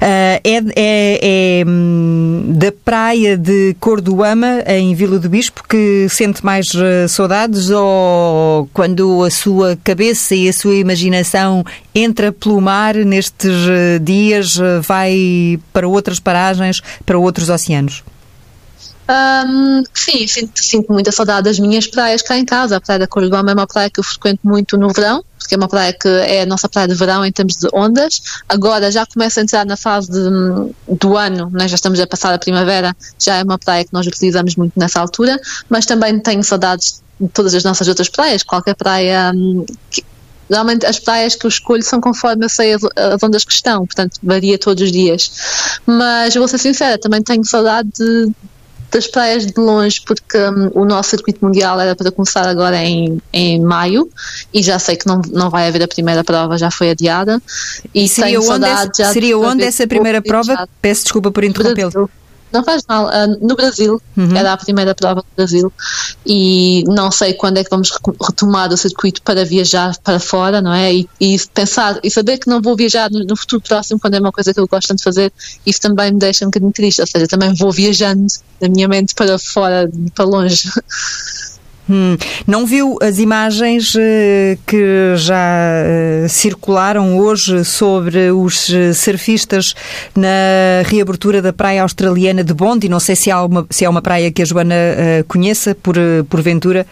é, 0.00 0.40
é, 0.42 1.60
é, 1.60 1.64
hum, 1.66 2.54
da 2.56 2.72
praia 2.72 3.36
de 3.36 3.76
Cordoama, 3.78 4.62
em 4.66 4.94
Vila 4.94 5.18
do 5.18 5.28
Bispo, 5.28 5.62
que 5.68 6.06
sente 6.08 6.44
mais 6.44 6.68
uh, 6.68 7.08
saudades 7.08 7.68
ou 7.70 8.68
quando 8.72 9.22
a 9.22 9.30
sua 9.30 9.78
cabeça 9.84 10.34
e 10.34 10.48
a 10.48 10.52
sua 10.52 10.74
imaginação 10.74 11.62
entra 11.94 12.32
pelo 12.32 12.60
mar 12.60 12.94
nestes 12.94 13.54
uh, 13.66 14.00
dias, 14.00 14.56
vai 14.82 15.58
para 15.74 15.88
outras 15.88 16.20
paragens, 16.20 16.80
para 17.04 17.18
outros 17.18 17.50
oceanos? 17.50 18.04
Um, 19.06 19.82
sim, 19.92 20.26
sinto, 20.26 20.64
sinto, 20.64 20.90
muita 20.90 21.12
saudade 21.12 21.44
das 21.44 21.58
minhas 21.58 21.86
praias 21.86 22.22
cá 22.22 22.38
em 22.38 22.44
casa. 22.44 22.76
A 22.76 22.80
Praia 22.80 23.00
da 23.00 23.06
Cordoba 23.06 23.50
é 23.50 23.54
uma 23.54 23.66
praia 23.66 23.90
que 23.90 24.00
eu 24.00 24.04
frequento 24.04 24.40
muito 24.44 24.78
no 24.78 24.88
verão, 24.88 25.22
porque 25.38 25.54
é 25.54 25.58
uma 25.58 25.68
praia 25.68 25.92
que 25.92 26.08
é 26.08 26.42
a 26.42 26.46
nossa 26.46 26.68
praia 26.70 26.88
de 26.88 26.94
verão 26.94 27.24
em 27.24 27.30
termos 27.30 27.56
de 27.56 27.68
ondas. 27.74 28.22
Agora 28.48 28.90
já 28.90 29.04
começa 29.04 29.40
a 29.40 29.42
entrar 29.42 29.66
na 29.66 29.76
fase 29.76 30.10
de, 30.10 30.94
do 30.96 31.16
ano, 31.18 31.50
né? 31.50 31.68
já 31.68 31.74
estamos 31.74 32.00
a 32.00 32.06
passar 32.06 32.32
a 32.32 32.38
primavera, 32.38 32.96
já 33.18 33.36
é 33.36 33.42
uma 33.42 33.58
praia 33.58 33.84
que 33.84 33.92
nós 33.92 34.06
utilizamos 34.06 34.56
muito 34.56 34.72
nessa 34.78 35.00
altura, 35.00 35.38
mas 35.68 35.84
também 35.84 36.18
tenho 36.20 36.42
saudades 36.42 37.02
de 37.20 37.28
todas 37.28 37.54
as 37.54 37.62
nossas 37.62 37.86
outras 37.86 38.08
praias, 38.08 38.42
qualquer 38.42 38.74
praia 38.74 39.32
um, 39.34 39.66
que, 39.90 40.02
Normalmente 40.48 40.86
as 40.86 40.98
praias 40.98 41.34
que 41.34 41.46
eu 41.46 41.48
escolho 41.48 41.82
são 41.82 42.00
conforme 42.00 42.44
eu 42.44 42.48
sei 42.48 42.74
as, 42.74 42.82
as 42.96 43.22
ondas 43.22 43.44
que 43.44 43.52
estão, 43.52 43.86
portanto 43.86 44.18
varia 44.22 44.58
todos 44.58 44.82
os 44.82 44.92
dias. 44.92 45.30
Mas 45.86 46.34
vou 46.34 46.48
ser 46.48 46.58
sincera, 46.58 46.98
também 46.98 47.22
tenho 47.22 47.44
saudade 47.44 47.88
de, 47.98 48.32
das 48.90 49.06
praias 49.06 49.46
de 49.46 49.58
longe, 49.58 50.00
porque 50.06 50.38
um, 50.38 50.82
o 50.82 50.84
nosso 50.84 51.10
circuito 51.10 51.44
mundial 51.44 51.80
era 51.80 51.96
para 51.96 52.10
começar 52.12 52.46
agora 52.46 52.76
em, 52.76 53.20
em 53.32 53.60
maio 53.60 54.08
e 54.52 54.62
já 54.62 54.78
sei 54.78 54.96
que 54.96 55.06
não, 55.06 55.20
não 55.32 55.50
vai 55.50 55.66
haver 55.68 55.82
a 55.82 55.88
primeira 55.88 56.22
prova, 56.22 56.56
já 56.56 56.70
foi 56.70 56.90
adiada. 56.90 57.42
E 57.94 58.08
seria 58.08 58.40
onde, 58.40 58.66
seria 59.12 59.38
onde 59.38 59.64
essa 59.64 59.86
primeira 59.86 60.22
prova? 60.22 60.68
Peço 60.80 61.04
desculpa 61.04 61.30
por 61.30 61.42
interrompê-lo. 61.42 62.10
Não 62.54 62.62
faz 62.62 62.84
mal. 62.88 63.06
Uh, 63.06 63.36
no 63.44 63.56
Brasil, 63.56 64.00
uhum. 64.16 64.36
era 64.36 64.52
a 64.52 64.56
primeira 64.56 64.94
prova 64.94 65.22
do 65.22 65.26
Brasil 65.36 65.72
e 66.24 66.84
não 66.86 67.10
sei 67.10 67.34
quando 67.34 67.58
é 67.58 67.64
que 67.64 67.70
vamos 67.70 67.90
retomar 68.22 68.72
o 68.72 68.76
circuito 68.76 69.20
para 69.22 69.44
viajar 69.44 69.96
para 70.04 70.20
fora, 70.20 70.62
não 70.62 70.72
é? 70.72 70.94
E, 70.94 71.08
e 71.20 71.36
pensar 71.52 71.98
e 72.04 72.08
saber 72.08 72.38
que 72.38 72.48
não 72.48 72.62
vou 72.62 72.76
viajar 72.76 73.10
no, 73.10 73.24
no, 73.24 73.36
futuro 73.36 73.60
próximo, 73.60 73.98
quando 73.98 74.14
é 74.14 74.20
uma 74.20 74.30
coisa 74.30 74.54
que 74.54 74.60
eu 74.60 74.68
gosto 74.68 74.94
de 74.94 75.02
fazer, 75.02 75.32
isso 75.66 75.80
também 75.80 76.12
me 76.12 76.18
deixa 76.20 76.44
um 76.44 76.48
bocadinho 76.48 76.72
triste. 76.72 77.00
Ou 77.00 77.06
seja, 77.08 77.26
também 77.26 77.52
vou 77.54 77.72
viajando 77.72 78.26
da 78.60 78.68
minha 78.68 78.86
mente 78.86 79.16
para 79.16 79.36
fora, 79.36 79.90
para 80.14 80.24
longe. 80.24 80.70
Hum, 81.88 82.16
não 82.46 82.64
viu 82.64 82.96
as 83.02 83.18
imagens 83.18 83.94
uh, 83.94 83.98
que 84.66 85.14
já 85.16 85.36
uh, 86.24 86.28
circularam 86.28 87.18
hoje 87.18 87.62
sobre 87.62 88.30
os 88.30 88.70
uh, 88.70 88.94
surfistas 88.94 89.74
na 90.16 90.82
reabertura 90.86 91.42
da 91.42 91.52
praia 91.52 91.82
australiana 91.82 92.42
de 92.42 92.54
Bondi? 92.54 92.88
Não 92.88 93.00
sei 93.00 93.14
se, 93.14 93.30
há 93.30 93.44
uma, 93.44 93.66
se 93.68 93.84
é 93.84 93.88
uma 93.88 94.00
praia 94.00 94.32
que 94.32 94.40
a 94.40 94.44
Joana 94.44 94.74
conheça, 95.28 95.74
por, 95.74 95.96
porventura. 96.28 96.86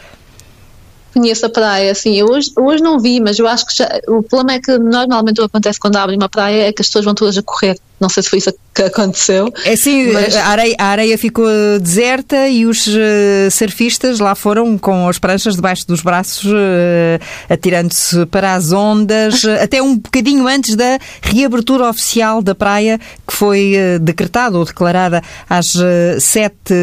Conheço 1.15 1.47
a 1.47 1.51
praia, 1.51 1.95
sim. 1.95 2.19
Eu 2.19 2.27
hoje, 2.27 2.51
hoje 2.57 2.83
não 2.83 2.99
vi, 2.99 3.21
mas 3.21 3.39
eu 3.39 3.47
acho 3.47 3.67
que 3.67 3.77
já, 3.77 3.89
o 4.09 4.23
problema 4.23 4.53
é 4.53 4.61
que 4.61 4.79
normalmente 4.79 5.41
o 5.41 5.43
que 5.43 5.47
acontece 5.47 5.79
quando 5.79 5.97
abrem 5.97 6.19
uma 6.19 6.29
praia 6.29 6.69
é 6.69 6.73
que 6.73 6.81
as 6.81 6.87
pessoas 6.89 7.05
vão 7.05 7.15
todas 7.15 7.37
a 7.37 7.43
correr. 7.43 7.79
Não 8.03 8.09
sei 8.09 8.21
se 8.21 8.31
foi 8.31 8.41
isso 8.41 8.53
que 8.75 8.83
aconteceu. 8.83 9.53
É 9.65 9.77
sim, 9.77 10.11
mas... 10.13 10.35
a, 10.35 10.47
areia, 10.47 10.75
a 10.77 10.87
areia 10.87 11.17
ficou 11.17 11.47
deserta 11.81 12.49
e 12.49 12.67
os 12.67 12.85
uh, 12.89 13.49
surfistas 13.49 14.19
lá 14.19 14.35
foram 14.35 14.77
com 14.77 15.09
as 15.09 15.21
pranchas 15.21 15.55
debaixo 15.55 15.87
dos 15.87 16.03
braços, 16.03 16.51
uh, 16.51 17.23
atirando-se 17.49 18.27
para 18.27 18.55
as 18.55 18.73
ondas, 18.73 19.45
até 19.63 19.81
um 19.81 19.97
bocadinho 19.97 20.49
antes 20.49 20.75
da 20.75 20.99
reabertura 21.21 21.89
oficial 21.89 22.43
da 22.43 22.57
praia, 22.57 22.99
que 23.25 23.37
foi 23.37 23.75
uh, 23.77 24.01
decretada 24.01 24.59
ou 24.59 24.65
declarada 24.65 25.23
às 25.49 25.77
sete 26.19 26.75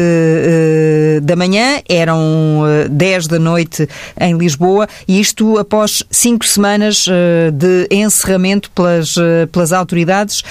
da 1.22 1.36
manhã, 1.36 1.82
eram 1.88 2.62
dez 2.90 3.26
da 3.26 3.38
noite 3.38 3.86
em 4.18 4.36
Lisboa, 4.38 4.88
e 5.06 5.20
isto 5.20 5.58
após 5.58 6.02
cinco 6.10 6.46
semanas 6.46 7.04
de 7.52 7.86
encerramento 7.90 8.70
pelas, 8.70 9.16
pelas 9.52 9.72
autoridades 9.72 10.42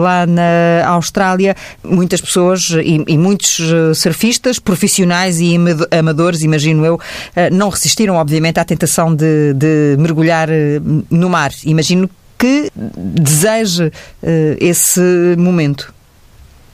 lá 0.00 0.26
na 0.26 0.86
Austrália, 0.86 1.54
muitas 1.84 2.20
pessoas 2.20 2.70
e, 2.70 3.04
e 3.06 3.18
muitos 3.18 3.60
eh, 3.60 3.94
surfistas, 3.94 4.58
profissionais 4.58 5.40
e 5.40 5.56
amadores, 5.90 6.42
imagino 6.42 6.84
eu, 6.84 6.98
eh, 7.36 7.50
não 7.50 7.68
resistiram, 7.68 8.16
obviamente, 8.16 8.58
à 8.58 8.64
tentação 8.64 9.14
de, 9.14 9.52
de 9.54 9.96
mergulhar 9.98 10.48
eh, 10.50 10.80
no 11.10 11.28
mar. 11.28 11.52
Imagino 11.64 12.08
que 12.38 12.70
deseje 12.74 13.92
esse 14.58 15.00
momento. 15.36 15.92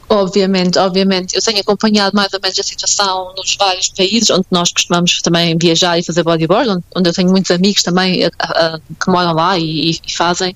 Obviamente, 0.08 0.78
obviamente. 0.78 1.34
Eu 1.34 1.42
tenho 1.42 1.58
acompanhado 1.58 2.14
mais 2.14 2.32
ou 2.32 2.38
menos 2.40 2.58
a 2.58 2.62
situação 2.62 3.34
nos 3.36 3.56
vários 3.56 3.88
países 3.88 4.30
onde 4.30 4.46
nós 4.52 4.70
costumamos 4.70 5.20
também 5.20 5.56
viajar 5.58 5.98
e 5.98 6.02
fazer 6.04 6.22
bodyboard, 6.22 6.70
onde, 6.70 6.84
onde 6.96 7.08
eu 7.10 7.12
tenho 7.12 7.30
muitos 7.30 7.50
amigos 7.50 7.82
também 7.82 8.24
uh, 8.24 8.28
uh, 8.28 8.80
que 9.02 9.10
moram 9.10 9.32
lá 9.32 9.58
e, 9.58 9.90
e, 9.90 10.14
fazem. 10.14 10.54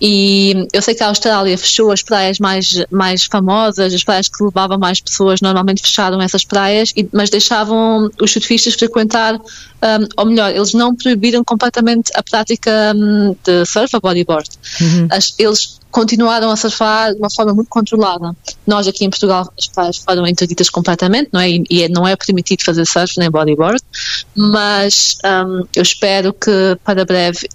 E 0.00 0.66
eu 0.72 0.82
sei 0.82 0.94
que 0.94 1.04
a 1.04 1.08
Austrália 1.08 1.56
fechou 1.56 1.92
as 1.92 2.02
praias 2.02 2.40
mais, 2.40 2.84
mais 2.90 3.24
famosas, 3.24 3.94
as 3.94 4.02
praias 4.02 4.28
que 4.28 4.42
levavam 4.42 4.78
mais 4.78 5.00
pessoas, 5.00 5.40
normalmente 5.40 5.82
fecharam 5.82 6.20
essas 6.20 6.44
praias, 6.44 6.92
e, 6.96 7.08
mas 7.12 7.30
deixavam 7.30 8.10
os 8.20 8.32
surfistas 8.32 8.74
frequentar, 8.74 9.34
um, 9.36 10.08
ou 10.16 10.26
melhor, 10.26 10.50
eles 10.50 10.74
não 10.74 10.96
proibiram 10.96 11.44
completamente 11.44 12.10
a 12.16 12.22
prática 12.24 12.92
um, 12.96 13.36
de 13.44 13.64
surf 13.66 13.94
a 13.94 14.00
bodyboard. 14.00 14.50
Uhum. 14.80 15.08
As, 15.10 15.32
eles 15.38 15.80
continuaram 15.90 16.50
a 16.50 16.56
surfar 16.56 17.12
de 17.12 17.18
uma 17.18 17.30
forma 17.30 17.54
muito 17.54 17.68
controlada. 17.68 18.34
Nós 18.66 18.86
aqui 18.86 19.04
em 19.04 19.10
Portugal 19.10 19.52
as 19.58 19.66
praias 19.66 19.96
foram 19.96 20.26
interditas 20.26 20.70
completamente, 20.70 21.30
não 21.32 21.40
é? 21.40 21.50
E, 21.50 21.64
e, 21.70 21.88
não 21.88 22.06
é 22.06 22.16
permitido 22.16 22.62
fazer 22.64 22.86
surf 22.86 23.18
nem 23.18 23.30
bodyboard, 23.30 23.80
mas 24.36 25.18
um, 25.24 25.66
eu 25.74 25.82
espero 25.82 26.32
que 26.32 26.78
para 26.84 27.04
breve 27.04 27.48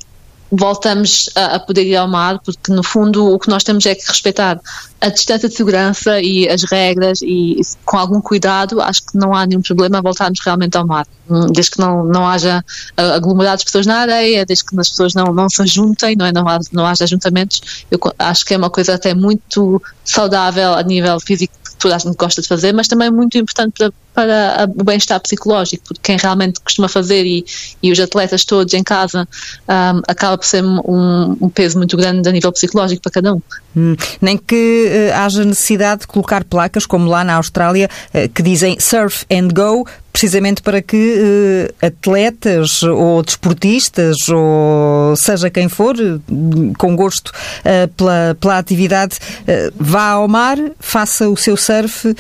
voltamos 0.56 1.30
a, 1.36 1.56
a, 1.56 1.60
poder 1.60 1.84
ir 1.84 1.96
ao 1.96 2.08
mar, 2.08 2.40
porque 2.40 2.72
no 2.72 2.84
fundo 2.84 3.34
o 3.34 3.40
que 3.40 3.50
nós 3.50 3.64
temos 3.64 3.86
é 3.86 3.96
que 3.96 4.06
respeitar 4.08 4.60
a 5.02 5.10
distância 5.10 5.50
de 5.50 5.56
segurança 5.56 6.20
e 6.22 6.48
as 6.48 6.64
regras 6.64 7.22
e 7.22 7.60
com 7.84 7.98
algum 7.98 8.22
cuidado 8.22 8.82
acho 8.82 9.06
que 9.06 9.18
não 9.18 9.34
há 9.34 9.46
nenhum 9.46 9.62
problema 9.62 10.02
voltarmos 10.02 10.40
realmente 10.44 10.78
ao 10.78 10.86
mar, 10.86 11.06
hum, 11.30 11.48
desde 11.52 11.72
que 11.72 11.80
não, 11.80 12.06
não 12.06 12.28
haja 12.28 12.64
aglomerados 12.96 13.60
de 13.60 13.66
pessoas 13.66 13.86
na 13.86 13.98
areia, 13.98 14.46
desde 14.46 14.66
que 14.66 14.80
as 14.80 14.90
pessoas 14.90 15.14
não, 15.14 15.34
não 15.34 15.50
se 15.50 15.62
ajuntem, 15.62 16.16
não, 16.16 16.26
é? 16.26 16.32
não, 16.32 16.48
haja, 16.48 16.70
não 16.72 16.86
haja 16.86 17.04
ajuntamentos, 17.04 17.86
eu 17.92 18.00
acho 18.18 18.46
que 18.46 18.54
é 18.54 18.58
uma 18.58 18.70
coisa 18.70 18.96
até 18.96 19.14
muito 19.14 19.82
saudável 20.04 20.74
a 20.74 20.84
nível 20.84 21.20
físico 21.20 21.54
que 21.64 21.76
toda 21.78 21.96
a 21.96 22.00
gente 22.00 22.16
gosta 22.16 22.42
de 22.42 22.48
fazer, 22.48 22.74
mas 22.74 22.88
também 22.88 23.12
muito 23.12 23.38
importante 23.38 23.74
para, 23.78 23.92
para 24.16 24.68
o 24.74 24.84
bem-estar 24.84 25.20
psicológico, 25.20 25.84
porque 25.90 26.00
quem 26.02 26.18
realmente 26.18 26.62
costuma 26.62 26.88
fazer 26.88 27.26
e, 27.26 27.46
e 27.84 27.92
os 27.92 28.00
atletas 28.00 28.46
todos 28.46 28.74
em 28.74 28.82
casa 28.82 29.28
um, 29.68 30.02
acaba 30.08 30.38
por 30.38 30.46
ser 30.46 30.64
um, 30.64 31.38
um, 31.42 31.50
peso 31.50 31.78
muito 31.78 31.98
grande 31.98 32.28
a 32.28 32.32
nível 32.32 32.52
psicológico 32.54 33.02
para 33.02 33.12
cada 33.12 33.34
um. 33.34 33.42
Hum, 33.76 33.96
nem 34.22 34.38
que 34.38 34.88
uh, 35.12 35.16
haja 35.18 35.44
necessidade 35.44 36.02
de 36.02 36.08
colocar 36.08 36.46
placas, 36.46 36.86
como 36.86 37.10
lá 37.10 37.26
na 37.26 37.36
Austrália, 37.36 37.90
uh, 38.14 38.30
que 38.30 38.42
dizem 38.42 38.80
surf 38.80 39.26
and 39.30 39.50
go, 39.54 39.86
precisamente 40.14 40.62
para 40.62 40.82
que 40.82 40.96
uh, 40.96 41.86
atletas 41.86 42.82
ou 42.84 43.22
desportistas, 43.22 44.30
ou 44.30 45.14
seja 45.18 45.50
quem 45.50 45.68
for, 45.68 45.94
com 46.78 46.96
gosto 46.96 47.34
pela, 47.98 48.38
pela 48.40 48.58
atividade, 48.58 49.18
vá 49.78 50.12
ao 50.12 50.28
mar, 50.28 50.58
faça 50.80 51.28
o 51.28 51.36
seu 51.36 51.58
surf 51.58 52.16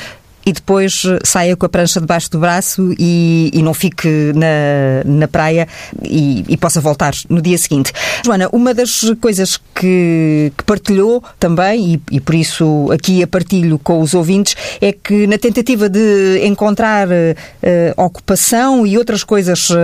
e 0.45 0.53
depois 0.53 1.03
eh, 1.05 1.19
saia 1.23 1.55
com 1.55 1.65
a 1.65 1.69
prancha 1.69 1.99
debaixo 1.99 2.29
do 2.29 2.39
braço 2.39 2.93
e, 2.99 3.49
e 3.53 3.63
não 3.63 3.73
fique 3.73 4.07
na, 4.35 5.03
na 5.03 5.27
praia 5.27 5.67
e, 6.03 6.45
e, 6.47 6.55
possa 6.55 6.79
voltar 6.79 7.13
no 7.29 7.41
dia 7.41 7.57
seguinte. 7.57 7.91
Joana, 8.23 8.47
uma 8.51 8.73
das 8.73 9.11
coisas 9.19 9.57
que, 9.73 10.51
que 10.55 10.63
partilhou 10.63 11.23
também, 11.39 11.95
e, 11.95 12.15
e, 12.15 12.19
por 12.19 12.35
isso 12.35 12.89
aqui 12.91 13.23
a 13.23 13.27
partilho 13.27 13.79
com 13.79 13.99
os 14.01 14.13
ouvintes, 14.13 14.55
é 14.79 14.91
que 14.91 15.25
na 15.25 15.37
tentativa 15.37 15.89
de 15.89 16.41
encontrar 16.43 17.07
uh, 17.07 18.03
ocupação 18.03 18.85
e 18.85 18.97
outras 18.97 19.23
coisas 19.23 19.69
uh, 19.69 19.75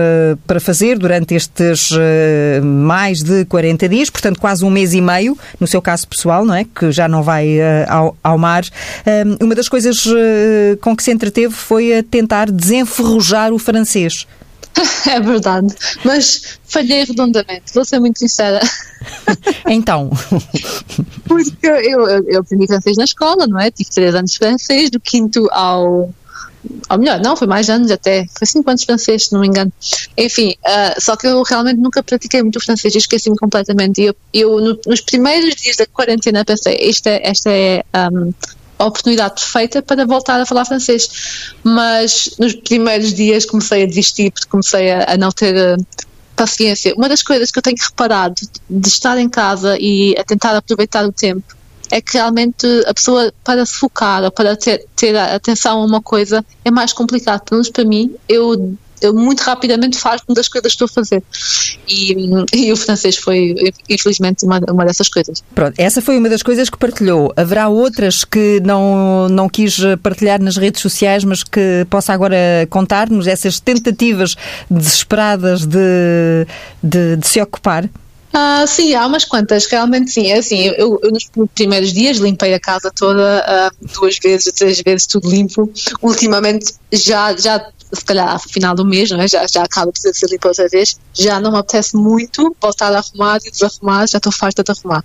para 0.46 0.60
fazer 0.60 0.98
durante 0.98 1.34
estes 1.34 1.90
uh, 1.90 2.64
mais 2.64 3.22
de 3.22 3.44
40 3.46 3.88
dias, 3.88 4.10
portanto 4.10 4.40
quase 4.40 4.64
um 4.64 4.70
mês 4.70 4.94
e 4.94 5.00
meio, 5.00 5.36
no 5.58 5.66
seu 5.66 5.82
caso 5.82 6.06
pessoal, 6.06 6.44
não 6.44 6.54
é? 6.54 6.64
Que 6.64 6.92
já 6.92 7.08
não 7.08 7.22
vai 7.22 7.58
ao, 7.88 8.16
ao 8.22 8.38
mar, 8.38 8.62
uma 9.40 9.54
das 9.54 9.68
coisas 9.68 10.06
com 10.80 10.96
que 10.96 11.02
se 11.02 11.10
entreteve 11.10 11.54
foi 11.54 11.98
a 11.98 12.02
tentar 12.02 12.50
desenferrujar 12.50 13.52
o 13.52 13.58
francês. 13.58 14.26
É 15.08 15.20
verdade, 15.20 15.74
mas 16.04 16.58
falhei 16.64 17.04
redondamente, 17.04 17.72
vou 17.74 17.84
ser 17.84 17.98
muito 17.98 18.18
sincera. 18.18 18.60
Então. 19.66 20.10
Porque 21.26 21.66
eu, 21.66 22.06
eu, 22.06 22.40
aprendi 22.40 22.66
francês 22.66 22.96
na 22.96 23.04
escola, 23.04 23.46
não 23.46 23.58
é? 23.58 23.70
Tive 23.70 23.90
três 23.90 24.14
anos 24.14 24.32
de 24.32 24.38
francês, 24.38 24.90
do 24.90 25.00
quinto 25.00 25.48
ao. 25.50 26.12
Ou 26.88 26.98
melhor, 26.98 27.20
não, 27.20 27.36
foi 27.36 27.48
mais 27.48 27.68
anos 27.68 27.90
até, 27.90 28.26
foi 28.38 28.46
cinco 28.46 28.70
anos 28.70 28.82
de 28.82 28.86
francês, 28.86 29.26
se 29.26 29.32
não 29.32 29.40
me 29.40 29.48
engano. 29.48 29.72
Enfim, 30.16 30.54
uh, 30.64 31.00
só 31.00 31.16
que 31.16 31.26
eu 31.26 31.42
realmente 31.42 31.80
nunca 31.80 32.02
pratiquei 32.02 32.42
muito 32.42 32.60
francês 32.60 32.94
esqueci-me 32.94 33.36
completamente. 33.36 34.00
E 34.00 34.06
eu, 34.06 34.16
eu 34.32 34.60
no, 34.60 34.78
nos 34.86 35.00
primeiros 35.00 35.56
dias 35.56 35.76
da 35.76 35.86
quarentena 35.86 36.44
pensei, 36.44 36.76
esta, 36.80 37.10
é, 37.10 37.28
esta 37.28 37.50
é 37.50 37.82
um, 38.12 38.32
a 38.82 38.86
oportunidade 38.86 39.34
perfeita 39.34 39.80
para 39.82 40.04
voltar 40.04 40.40
a 40.40 40.46
falar 40.46 40.64
francês. 40.64 41.54
Mas 41.62 42.30
nos 42.38 42.54
primeiros 42.54 43.14
dias 43.14 43.46
comecei 43.46 43.84
a 43.84 43.86
desistir, 43.86 44.30
porque 44.30 44.48
comecei 44.48 44.90
a, 44.90 45.12
a 45.12 45.16
não 45.16 45.30
ter 45.30 45.54
uh, 45.54 45.86
paciência. 46.34 46.94
Uma 46.96 47.08
das 47.08 47.22
coisas 47.22 47.50
que 47.50 47.58
eu 47.58 47.62
tenho 47.62 47.76
reparado 47.80 48.34
de 48.68 48.88
estar 48.88 49.16
em 49.18 49.28
casa 49.28 49.76
e 49.78 50.14
a 50.18 50.24
tentar 50.24 50.56
aproveitar 50.56 51.06
o 51.06 51.12
tempo 51.12 51.56
é 51.90 52.00
que 52.00 52.14
realmente 52.14 52.66
a 52.86 52.94
pessoa, 52.94 53.32
para 53.44 53.66
se 53.66 53.74
focar 53.74 54.24
ou 54.24 54.30
para 54.30 54.56
ter, 54.56 54.86
ter 54.96 55.16
atenção 55.16 55.82
a 55.82 55.84
uma 55.84 56.00
coisa, 56.00 56.44
é 56.64 56.70
mais 56.70 56.92
complicado. 56.92 57.42
Pelo 57.44 57.58
menos 57.58 57.70
para 57.70 57.84
mim, 57.84 58.14
eu 58.28 58.74
eu 59.02 59.12
muito 59.12 59.40
rapidamente 59.40 59.98
farto 59.98 60.32
das 60.32 60.48
coisas 60.48 60.74
que 60.74 60.84
estou 60.84 60.86
a 60.86 60.88
fazer. 60.88 61.22
E, 61.88 62.14
e, 62.54 62.72
o 62.72 62.76
francês 62.76 63.16
foi, 63.16 63.54
infelizmente, 63.88 64.44
uma, 64.44 64.60
uma 64.70 64.84
dessas 64.84 65.08
coisas. 65.08 65.42
Pronto, 65.54 65.74
essa 65.76 66.00
foi 66.00 66.16
uma 66.16 66.28
das 66.28 66.42
coisas 66.42 66.70
que 66.70 66.78
partilhou. 66.78 67.32
Haverá 67.36 67.68
outras 67.68 68.24
que 68.24 68.60
não, 68.64 69.28
não 69.28 69.48
quis 69.48 69.78
partilhar 70.02 70.40
nas 70.40 70.56
redes 70.56 70.80
sociais, 70.80 71.24
mas 71.24 71.42
que 71.42 71.86
possa 71.90 72.12
agora 72.12 72.36
contar-nos 72.70 73.26
essas 73.26 73.60
tentativas 73.60 74.36
desesperadas 74.70 75.66
de, 75.66 76.46
de, 76.82 77.16
de 77.16 77.26
se 77.26 77.40
ocupar? 77.40 77.88
Ah, 78.32 78.64
sim, 78.66 78.94
há 78.94 79.06
umas 79.06 79.26
quantas, 79.26 79.66
realmente 79.66 80.10
sim. 80.10 80.28
É 80.28 80.38
assim, 80.38 80.60
eu, 80.60 80.98
eu, 81.02 81.10
nos 81.10 81.28
primeiros 81.54 81.92
dias 81.92 82.16
limpei 82.16 82.54
a 82.54 82.60
casa 82.60 82.90
toda 82.90 83.44
uh, 83.46 83.88
duas 84.00 84.18
vezes, 84.18 84.50
três 84.54 84.80
vezes, 84.80 85.06
tudo 85.06 85.28
limpo. 85.28 85.70
Ultimamente 86.00 86.74
já, 86.90 87.36
já 87.36 87.66
se 87.92 88.04
calhar 88.04 88.40
final 88.40 88.74
do 88.74 88.84
mês, 88.84 89.10
não 89.10 89.20
é? 89.20 89.28
já, 89.28 89.46
já 89.46 89.62
acaba 89.62 89.92
de 89.92 90.00
ser 90.00 90.30
limpo 90.30 90.48
outra 90.48 90.68
vez, 90.68 90.96
já 91.12 91.38
não 91.40 91.52
me 91.52 91.58
apetece 91.58 91.96
muito 91.96 92.56
voltar 92.60 92.92
a 92.92 92.98
arrumar 92.98 93.38
e 93.44 93.50
desarrumar, 93.50 94.06
já 94.08 94.18
estou 94.18 94.32
farta 94.32 94.62
de 94.62 94.72
arrumar. 94.72 95.04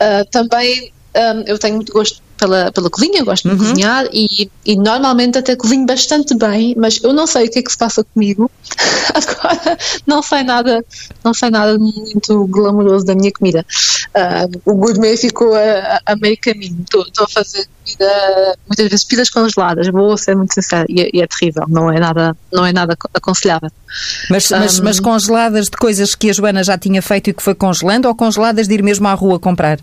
Uh, 0.00 0.24
também 0.30 0.92
um, 1.16 1.42
eu 1.46 1.58
tenho 1.58 1.76
muito 1.76 1.92
gosto 1.92 2.22
pela, 2.40 2.72
pela 2.72 2.88
cozinha, 2.88 3.22
gosto 3.22 3.46
uhum. 3.46 3.54
de 3.54 3.58
cozinhar 3.60 4.06
e, 4.12 4.50
e 4.64 4.76
normalmente 4.76 5.38
até 5.38 5.54
cozinho 5.54 5.84
bastante 5.84 6.34
bem, 6.34 6.74
mas 6.76 6.98
eu 7.02 7.12
não 7.12 7.26
sei 7.26 7.46
o 7.46 7.50
que 7.50 7.58
é 7.58 7.62
que 7.62 7.70
se 7.70 7.76
passa 7.76 8.02
comigo. 8.02 8.50
Agora 9.12 9.76
não 10.06 10.22
sei 10.22 10.42
nada, 10.42 10.84
não 11.22 11.34
sei 11.34 11.50
nada 11.50 11.78
muito 11.78 12.46
glamouroso 12.46 13.04
da 13.04 13.14
minha 13.14 13.30
comida. 13.30 13.66
Uh, 14.14 14.60
o 14.64 14.74
gourmet 14.74 15.16
ficou 15.16 15.54
a, 15.54 16.00
a 16.06 16.16
meio 16.16 16.38
caminho. 16.40 16.78
Estou 16.82 17.24
a 17.24 17.28
fazer 17.28 17.68
comida, 17.84 18.58
muitas 18.66 18.88
vezes 18.88 19.04
pizzas 19.04 19.30
congeladas, 19.30 19.88
vou 19.88 20.16
ser 20.16 20.34
muito 20.34 20.54
sincera, 20.54 20.86
e, 20.88 21.02
é, 21.02 21.10
e, 21.12 21.20
é 21.20 21.26
terrível, 21.26 21.64
não 21.68 21.92
é 21.92 22.00
nada, 22.00 22.36
não 22.52 22.64
é 22.64 22.72
nada 22.72 22.96
aconselhável. 23.12 23.70
Mas, 24.30 24.50
um, 24.50 24.58
mas, 24.58 24.80
mas 24.80 25.00
congeladas 25.00 25.66
de 25.66 25.72
coisas 25.72 26.14
que 26.14 26.30
a 26.30 26.32
Joana 26.32 26.62
já 26.64 26.78
tinha 26.78 27.02
feito 27.02 27.30
e 27.30 27.34
que 27.34 27.42
foi 27.42 27.54
congelando 27.54 28.08
ou 28.08 28.14
congeladas 28.14 28.66
de 28.66 28.74
ir 28.74 28.82
mesmo 28.82 29.06
à 29.08 29.14
rua 29.14 29.38
comprar? 29.38 29.78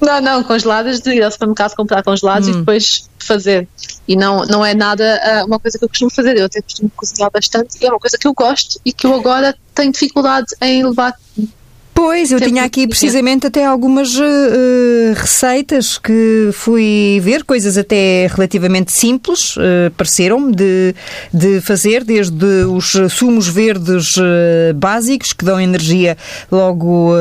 Não, 0.00 0.20
não, 0.20 0.44
congeladas 0.44 1.00
de 1.00 1.14
ir 1.14 1.22
ao 1.22 1.30
supermercado 1.30 1.74
comprar 1.74 2.02
congelados 2.02 2.48
hum. 2.48 2.52
e 2.52 2.54
depois 2.56 3.08
fazer. 3.18 3.66
E 4.06 4.14
não, 4.14 4.44
não 4.44 4.64
é 4.64 4.74
nada 4.74 5.20
uh, 5.42 5.46
uma 5.46 5.58
coisa 5.58 5.78
que 5.78 5.84
eu 5.84 5.88
costumo 5.88 6.10
fazer. 6.10 6.36
Eu 6.36 6.46
até 6.46 6.60
costumo 6.60 6.90
cozinhar 6.94 7.30
bastante 7.30 7.78
e 7.80 7.86
é 7.86 7.90
uma 7.90 7.98
coisa 7.98 8.16
que 8.18 8.26
eu 8.26 8.34
gosto 8.34 8.80
e 8.84 8.92
que 8.92 9.06
eu 9.06 9.14
agora 9.14 9.56
tenho 9.74 9.90
dificuldade 9.90 10.46
em 10.62 10.84
levar 10.84 11.14
Pois, 11.96 12.30
eu 12.30 12.38
tinha 12.38 12.62
aqui 12.62 12.86
precisamente 12.86 13.46
até 13.46 13.64
algumas 13.64 14.14
uh, 14.16 15.14
receitas 15.14 15.96
que 15.96 16.50
fui 16.52 17.18
ver, 17.22 17.42
coisas 17.42 17.78
até 17.78 18.26
relativamente 18.26 18.92
simples, 18.92 19.56
uh, 19.56 19.90
pareceram-me, 19.96 20.54
de, 20.54 20.94
de 21.32 21.58
fazer, 21.62 22.04
desde 22.04 22.44
os 22.68 22.92
sumos 23.10 23.48
verdes 23.48 24.14
uh, 24.18 24.74
básicos, 24.74 25.32
que 25.32 25.42
dão 25.42 25.58
energia 25.58 26.18
logo 26.52 27.14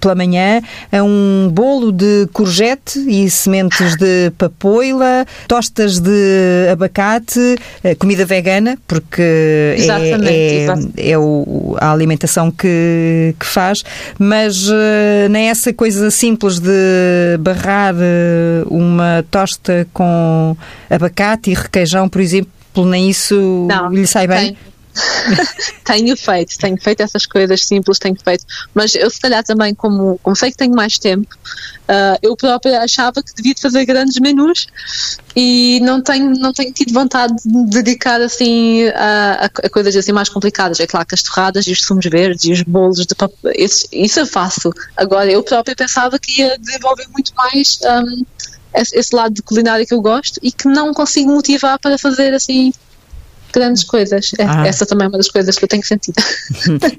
pela 0.00 0.14
manhã, 0.14 0.60
a 0.92 1.02
um 1.02 1.48
bolo 1.50 1.90
de 1.90 2.28
courgette 2.30 2.98
e 2.98 3.30
sementes 3.30 3.96
de 3.96 4.30
papoila, 4.36 5.24
tostas 5.48 5.98
de 5.98 6.68
abacate, 6.70 7.56
comida 7.98 8.26
vegana, 8.26 8.76
porque 8.86 9.22
é, 9.22 10.66
é, 10.98 11.12
é 11.12 11.18
o, 11.18 11.74
a 11.80 11.90
alimentação 11.90 12.50
que, 12.50 13.34
que 13.38 13.46
faz 13.46 13.82
mas 14.18 14.68
uh, 14.68 15.28
nem 15.30 15.50
essa 15.50 15.72
coisa 15.72 16.10
simples 16.10 16.58
de 16.58 17.38
barrar 17.40 17.94
uh, 17.94 18.68
uma 18.68 19.24
tosta 19.30 19.86
com 19.92 20.56
abacate 20.88 21.50
e 21.50 21.54
requeijão, 21.54 22.08
por 22.08 22.20
exemplo, 22.20 22.50
nem 22.86 23.08
isso 23.08 23.66
Não, 23.68 23.88
lhe 23.90 24.06
sai 24.06 24.26
bem? 24.26 24.54
Tem 24.54 24.73
tenho 25.84 26.16
feito, 26.16 26.56
tenho 26.58 26.80
feito 26.80 27.02
essas 27.02 27.26
coisas 27.26 27.66
simples, 27.66 27.98
tenho 27.98 28.16
feito, 28.22 28.44
mas 28.72 28.94
eu 28.94 29.10
se 29.10 29.20
calhar 29.20 29.42
também, 29.42 29.74
como, 29.74 30.18
como 30.22 30.36
sei 30.36 30.50
que 30.50 30.56
tenho 30.56 30.74
mais 30.74 30.98
tempo, 30.98 31.28
uh, 31.88 32.18
eu 32.22 32.36
própria 32.36 32.82
achava 32.82 33.22
que 33.22 33.34
devia 33.34 33.54
fazer 33.60 33.84
grandes 33.84 34.18
menus 34.20 34.66
e 35.34 35.80
não 35.82 36.00
tenho, 36.00 36.30
não 36.30 36.52
tenho 36.52 36.72
tido 36.72 36.92
vontade 36.92 37.34
de 37.44 37.64
dedicar 37.66 38.20
assim 38.20 38.86
a, 38.94 39.46
a, 39.46 39.68
coisas 39.68 39.96
assim 39.96 40.12
mais 40.12 40.28
complicadas. 40.28 40.78
É 40.80 40.86
claro 40.86 41.06
que 41.06 41.14
as 41.14 41.22
torradas 41.22 41.66
e 41.66 41.72
os 41.72 41.80
sumos 41.80 42.06
verdes 42.06 42.44
e 42.44 42.52
os 42.52 42.62
bolos 42.62 43.04
de 43.04 43.14
papel, 43.14 43.52
isso, 43.56 43.86
isso 43.92 44.20
eu 44.20 44.26
faço. 44.26 44.72
Agora, 44.96 45.30
eu 45.30 45.42
própria 45.42 45.74
pensava 45.74 46.18
que 46.18 46.40
ia 46.40 46.56
desenvolver 46.58 47.06
muito 47.12 47.32
mais 47.34 47.78
um, 47.82 48.24
esse 48.74 49.14
lado 49.14 49.34
de 49.34 49.42
culinária 49.42 49.86
que 49.86 49.94
eu 49.94 50.00
gosto 50.00 50.38
e 50.42 50.50
que 50.50 50.68
não 50.68 50.92
consigo 50.92 51.30
motivar 51.32 51.78
para 51.78 51.98
fazer 51.98 52.34
assim 52.34 52.72
grandes 53.54 53.84
coisas. 53.84 54.32
É, 54.38 54.44
ah. 54.44 54.66
Essa 54.66 54.84
também 54.84 55.06
é 55.06 55.08
uma 55.08 55.16
das 55.16 55.30
coisas 55.30 55.56
que 55.56 55.64
eu 55.64 55.68
tenho 55.68 55.84
sentido. 55.84 56.14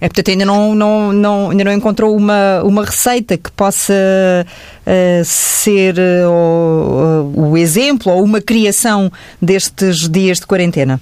É, 0.02 0.08
portanto, 0.08 0.30
ainda 0.30 0.46
não, 0.46 0.76
não, 0.76 1.14
não, 1.14 1.50
ainda 1.52 1.64
não 1.64 1.72
encontrou 1.72 2.16
uma, 2.16 2.62
uma 2.64 2.84
receita 2.84 3.38
que 3.38 3.52
possa 3.52 3.94
uh, 3.94 5.26
ser 5.26 5.96
uh, 5.98 7.32
o, 7.36 7.52
o 7.52 7.58
exemplo 7.58 8.12
ou 8.12 8.24
uma 8.24 8.42
criação 8.42 9.12
destes 9.42 10.10
dias 10.10 10.40
de 10.40 10.48
quarentena? 10.48 11.00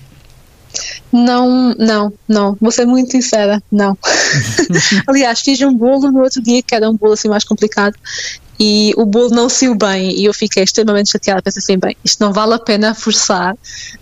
Não, 1.11 1.75
não, 1.75 2.13
não. 2.27 2.57
Vou 2.59 2.71
ser 2.71 2.85
muito 2.85 3.11
sincera, 3.11 3.61
não. 3.71 3.97
Aliás, 5.07 5.41
fiz 5.41 5.61
um 5.61 5.73
bolo 5.73 6.11
no 6.11 6.21
outro 6.21 6.41
dia 6.41 6.61
que 6.63 6.73
era 6.73 6.89
um 6.89 6.97
bolo 6.97 7.13
assim 7.13 7.29
mais 7.29 7.43
complicado 7.43 7.95
e 8.59 8.93
o 8.95 9.05
bolo 9.05 9.29
não 9.29 9.49
saiu 9.49 9.75
bem 9.75 10.11
e 10.11 10.25
eu 10.25 10.33
fiquei 10.33 10.63
extremamente 10.63 11.11
chateada. 11.11 11.41
Pensei 11.41 11.59
assim, 11.59 11.79
bem, 11.79 11.95
isto 12.03 12.23
não 12.23 12.31
vale 12.31 12.53
a 12.53 12.59
pena 12.59 12.93
forçar, 12.93 13.53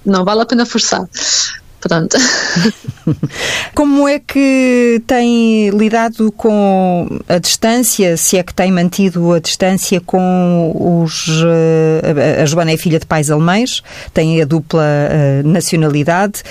não 0.06 0.24
vale 0.24 0.42
a 0.42 0.46
pena 0.46 0.66
forçar. 0.66 1.02
Pronto. 1.82 2.16
Como 3.74 4.08
é 4.08 4.20
que 4.20 5.02
tem 5.08 5.70
lidado 5.70 6.32
com 6.32 7.20
a 7.28 7.40
distância, 7.40 8.16
se 8.18 8.38
é 8.38 8.44
que 8.44 8.54
tem 8.54 8.72
mantido 8.72 9.34
a 9.34 9.40
distância 9.40 10.00
com 10.00 11.02
os. 11.04 11.28
Eh, 11.44 12.42
a 12.44 12.46
Joana 12.46 12.72
é 12.72 12.78
filha 12.78 13.00
de 13.00 13.06
pais 13.06 13.32
alemães, 13.32 13.82
tem 14.14 14.42
a 14.42 14.46
dupla 14.46 14.84
eh, 14.84 15.42
nacionalidade, 15.44 16.44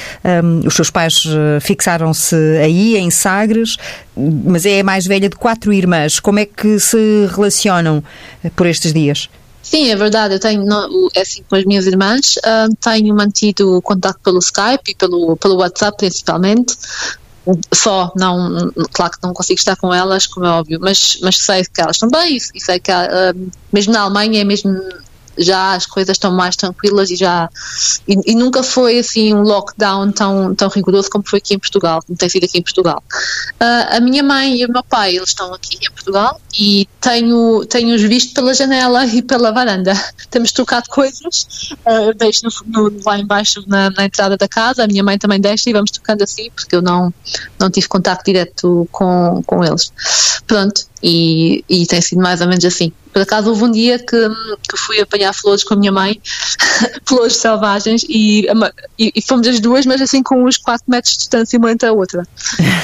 os 0.66 0.74
seus 0.74 0.90
pais 0.90 1.24
eh, 1.26 1.60
fixaram-se 1.60 2.34
aí, 2.60 2.96
em 2.96 3.10
Sagres, 3.10 3.76
mas 4.16 4.66
é 4.66 4.80
a 4.80 4.84
mais 4.84 5.06
velha 5.06 5.28
de 5.28 5.36
quatro 5.36 5.72
irmãs. 5.72 6.18
Como 6.18 6.40
é 6.40 6.44
que 6.44 6.80
se 6.80 7.28
relacionam 7.32 8.02
por 8.56 8.66
estes 8.66 8.92
dias? 8.92 9.28
Sim, 9.62 9.90
é 9.90 9.96
verdade. 9.96 10.34
Eu 10.34 10.40
tenho, 10.40 10.64
é 11.14 11.20
assim, 11.20 11.42
com 11.48 11.56
as 11.56 11.64
minhas 11.64 11.86
irmãs, 11.86 12.34
uh, 12.38 12.74
tenho 12.80 13.14
mantido 13.14 13.80
contato 13.82 14.18
pelo 14.22 14.38
Skype 14.38 14.90
e 14.90 14.94
pelo, 14.94 15.36
pelo 15.36 15.56
WhatsApp 15.56 15.96
principalmente. 15.98 16.74
Só, 17.72 18.12
não, 18.16 18.70
claro 18.92 19.12
que 19.12 19.18
não 19.22 19.32
consigo 19.32 19.58
estar 19.58 19.76
com 19.76 19.92
elas, 19.92 20.26
como 20.26 20.46
é 20.46 20.50
óbvio, 20.50 20.78
mas, 20.80 21.18
mas 21.22 21.36
sei 21.38 21.64
que 21.64 21.80
elas 21.80 21.96
estão 21.96 22.08
bem 22.08 22.36
e, 22.36 22.60
sei 22.60 22.78
que, 22.78 22.92
uh, 22.92 23.50
mesmo 23.72 23.92
na 23.92 24.02
Alemanha, 24.02 24.40
é 24.40 24.44
mesmo 24.44 24.78
já 25.40 25.74
as 25.74 25.86
coisas 25.86 26.14
estão 26.14 26.30
mais 26.32 26.54
tranquilas 26.54 27.10
e 27.10 27.16
já 27.16 27.48
e, 28.06 28.32
e, 28.32 28.34
nunca 28.34 28.62
foi 28.62 28.98
assim 28.98 29.34
um 29.34 29.42
lockdown 29.42 30.12
tão, 30.12 30.54
tão 30.54 30.68
rigoroso 30.68 31.10
como 31.10 31.24
foi 31.26 31.38
aqui 31.38 31.54
em 31.54 31.58
Portugal, 31.58 32.02
como 32.06 32.16
tem 32.16 32.28
sido 32.28 32.44
aqui 32.44 32.58
em 32.58 32.62
Portugal. 32.62 33.02
Uh, 33.60 33.96
a 33.96 34.00
minha 34.00 34.22
mãe 34.22 34.56
e 34.56 34.64
o 34.64 34.72
meu 34.72 34.82
pai, 34.84 35.16
eles 35.16 35.30
estão 35.30 35.52
aqui 35.54 35.76
em 35.76 35.90
Portugal 35.90 36.40
e 36.58 36.88
tenho, 37.00 37.64
tenho-os 37.66 38.02
visto 38.02 38.34
pela 38.34 38.52
janela 38.54 39.04
e 39.06 39.22
pela 39.22 39.52
varanda. 39.52 39.92
Temos 40.30 40.52
trocado 40.52 40.88
coisas, 40.88 41.70
uh, 41.86 42.14
deixo 42.16 42.42
no, 42.44 42.90
no, 42.90 43.02
lá 43.04 43.18
embaixo 43.18 43.64
na, 43.66 43.90
na, 43.90 44.04
entrada 44.04 44.36
da 44.36 44.48
casa, 44.48 44.84
a 44.84 44.86
minha 44.86 45.02
mãe 45.02 45.18
também 45.18 45.40
deixa 45.40 45.70
e 45.70 45.72
vamos 45.72 45.90
tocando 45.90 46.22
assim, 46.22 46.50
porque 46.50 46.76
eu 46.76 46.82
não, 46.82 47.12
não 47.58 47.70
tive 47.70 47.88
contato 47.88 48.24
direto 48.24 48.88
com, 48.92 49.42
com 49.46 49.64
eles. 49.64 49.92
Pronto, 50.46 50.89
e, 51.02 51.64
e 51.68 51.86
tem 51.86 52.00
sido 52.00 52.20
mais 52.20 52.40
ou 52.40 52.48
menos 52.48 52.64
assim. 52.64 52.92
Por 53.12 53.22
acaso 53.22 53.48
houve 53.48 53.64
um 53.64 53.70
dia 53.70 53.98
que, 53.98 54.28
que 54.68 54.76
fui 54.76 55.00
apanhar 55.00 55.32
flores 55.32 55.64
com 55.64 55.74
a 55.74 55.76
minha 55.76 55.90
mãe, 55.90 56.20
flores 57.04 57.36
selvagens, 57.36 58.04
e, 58.08 58.46
e, 58.98 59.12
e, 59.16 59.22
fomos 59.22 59.48
as 59.48 59.58
duas, 59.58 59.84
mas 59.84 60.00
assim 60.00 60.22
com 60.22 60.44
uns 60.44 60.56
4 60.56 60.84
metros 60.88 61.14
de 61.14 61.18
distância 61.18 61.58
uma 61.58 61.72
entre 61.72 61.88
a 61.88 61.92
outra. 61.92 62.22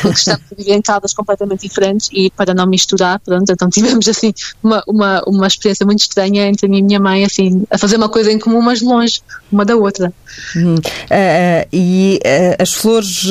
Porque 0.03 0.19
estamos 0.19 0.45
em 0.67 0.83
casas 0.83 1.15
completamente 1.15 1.69
diferentes 1.69 2.09
e 2.13 2.29
para 2.31 2.53
não 2.55 2.67
misturar, 2.67 3.21
pronto, 3.21 3.51
então 3.53 3.71
tivemos 3.71 4.09
assim 4.09 4.35
uma, 4.63 4.83
uma, 4.89 5.23
uma 5.27 5.47
experiência 5.47 5.87
muito 5.87 6.01
estranha 6.01 6.49
entre 6.49 6.67
mim 6.67 6.79
e 6.79 6.83
minha 6.83 7.01
mãe, 7.01 7.25
assim, 7.25 7.65
a 7.71 7.79
fazer 7.79 7.97
uma 7.97 8.09
coisa 8.09 8.33
em 8.33 8.39
comum, 8.39 8.61
mas 8.61 8.83
longe 8.83 9.21
uma 9.51 9.65
da 9.65 9.77
outra. 9.77 10.13
Hum. 10.57 10.75
Uh, 10.75 10.79
uh, 10.79 11.69
e 11.73 12.21
uh, 12.25 12.63
as 12.63 12.73
flores 12.73 13.27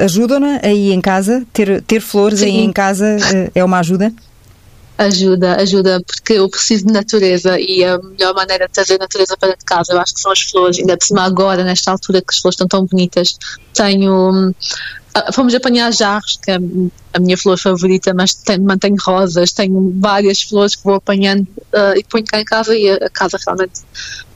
ajudam-na 0.00 0.60
aí 0.62 0.92
em 0.92 1.00
casa? 1.00 1.46
Ter, 1.52 1.80
ter 1.82 2.00
flores 2.00 2.40
Sim. 2.40 2.46
aí 2.46 2.58
em 2.58 2.72
casa 2.72 3.16
é 3.54 3.62
uma 3.62 3.73
ajuda? 3.80 4.12
ajuda, 4.96 5.56
ajuda, 5.56 6.00
porque 6.06 6.34
eu 6.34 6.48
preciso 6.48 6.86
de 6.86 6.92
natureza 6.92 7.58
e 7.58 7.84
a 7.84 7.98
melhor 7.98 8.34
maneira 8.34 8.66
de 8.66 8.72
trazer 8.72 8.98
natureza 8.98 9.36
para 9.36 9.56
de 9.56 9.64
casa, 9.64 9.92
eu 9.92 10.00
acho 10.00 10.14
que 10.14 10.20
são 10.20 10.32
as 10.32 10.40
flores, 10.40 10.78
ainda 10.78 10.96
por 10.96 11.04
cima 11.04 11.22
agora, 11.22 11.64
nesta 11.64 11.90
altura 11.90 12.20
que 12.20 12.28
as 12.30 12.38
flores 12.38 12.54
estão 12.54 12.68
tão 12.68 12.86
bonitas. 12.86 13.36
Tenho. 13.72 14.54
Ah, 15.14 15.32
fomos 15.32 15.54
apanhar 15.54 15.92
jarros, 15.92 16.38
que 16.42 16.50
é 16.50 16.58
a 17.12 17.20
minha 17.20 17.38
flor 17.38 17.56
favorita, 17.56 18.12
mas 18.12 18.34
tenho, 18.34 18.64
mantenho 18.64 18.96
rosas, 19.00 19.52
tenho 19.52 19.94
várias 20.00 20.42
flores 20.42 20.74
que 20.74 20.82
vou 20.82 20.94
apanhando 20.94 21.46
uh, 21.72 21.96
e 21.96 22.02
ponho 22.02 22.24
cá 22.24 22.40
em 22.40 22.44
casa 22.44 22.76
e 22.76 22.90
a, 22.90 22.96
a 22.96 23.10
casa 23.10 23.38
realmente 23.44 23.80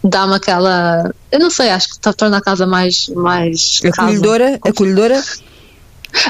dá-me 0.04 0.34
aquela. 0.34 1.12
Eu 1.32 1.40
não 1.40 1.50
sei, 1.50 1.70
acho 1.70 1.88
que 1.88 2.14
torna 2.14 2.38
a 2.38 2.40
casa 2.40 2.66
mais. 2.66 3.08
mais 3.08 3.80
acolhedora? 3.84 4.50
Casa. 4.50 4.60
Acolhedora? 4.68 5.24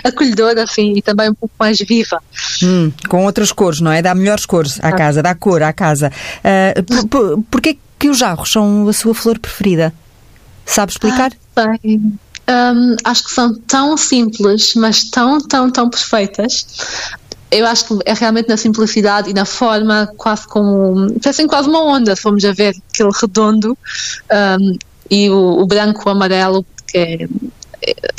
Acolhedora, 0.04 0.64
assim, 0.64 0.95
e 0.97 1.02
também 1.02 1.30
um 1.30 1.34
pouco 1.34 1.54
mais 1.58 1.78
viva. 1.78 2.23
Hum, 2.62 2.93
com 3.08 3.25
outras 3.25 3.52
cores, 3.52 3.80
não 3.80 3.91
é? 3.91 4.02
Dá 4.02 4.14
melhores 4.14 4.47
cores 4.47 4.78
à 4.80 4.88
ah. 4.88 4.93
casa, 4.93 5.23
dá 5.23 5.34
cor 5.34 5.62
à 5.62 5.73
casa. 5.73 6.12
Uh, 6.38 6.82
por, 6.82 7.08
por, 7.08 7.43
porquê 7.50 7.78
que 7.99 8.08
os 8.08 8.19
jarros 8.19 8.52
são 8.52 8.88
a 8.88 8.93
sua 8.93 9.14
flor 9.14 9.38
preferida? 9.38 9.93
Sabe 10.64 10.93
explicar? 10.93 11.32
Ah, 11.56 12.73
um, 12.75 12.97
acho 13.04 13.25
que 13.25 13.32
são 13.32 13.54
tão 13.54 13.97
simples, 13.97 14.75
mas 14.75 15.04
tão, 15.04 15.38
tão, 15.41 15.71
tão 15.71 15.91
perfeitas 15.91 16.67
eu 17.50 17.67
acho 17.67 17.86
que 17.86 17.99
é 18.04 18.12
realmente 18.12 18.49
na 18.49 18.56
simplicidade 18.56 19.30
e 19.30 19.34
na 19.34 19.45
forma, 19.45 20.12
quase 20.17 20.47
como. 20.47 21.19
Parecem 21.21 21.47
quase 21.47 21.69
uma 21.69 21.82
onda, 21.82 22.14
se 22.14 22.23
formos 22.23 22.45
a 22.45 22.52
ver 22.52 22.75
aquele 22.93 23.10
redondo 23.21 23.78
um, 24.60 24.78
e 25.10 25.30
o, 25.30 25.62
o 25.62 25.67
branco, 25.67 26.08
o 26.08 26.12
amarelo, 26.12 26.64
que 26.86 26.99
é 26.99 27.28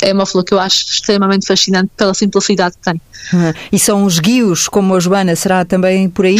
é 0.00 0.12
uma 0.12 0.26
flor 0.26 0.44
que 0.44 0.54
eu 0.54 0.60
acho 0.60 0.86
extremamente 0.86 1.46
fascinante 1.46 1.90
pela 1.96 2.14
simplicidade 2.14 2.76
que 2.76 2.82
tem. 2.82 3.00
E 3.70 3.78
são 3.78 4.04
os 4.04 4.18
guios, 4.18 4.68
como 4.68 4.94
a 4.94 5.00
Joana, 5.00 5.36
será 5.36 5.64
também 5.64 6.08
por 6.08 6.24
aí? 6.24 6.38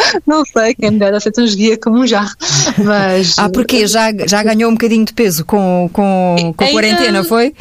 Não 0.26 0.44
sei, 0.44 0.74
quem 0.74 0.92
me 0.92 0.98
dera 0.98 1.20
ser 1.20 1.30
tão 1.32 1.44
guia 1.44 1.78
como 1.78 2.06
jarro. 2.06 2.34
Mas... 2.78 3.38
Ah, 3.38 3.48
porque 3.48 3.86
já, 3.86 4.10
já 4.26 4.42
ganhou 4.42 4.70
um 4.70 4.74
bocadinho 4.74 5.04
de 5.04 5.12
peso 5.12 5.44
com, 5.44 5.90
com, 5.92 6.54
com 6.56 6.64
a 6.64 6.68
quarentena, 6.68 7.22
foi? 7.24 7.54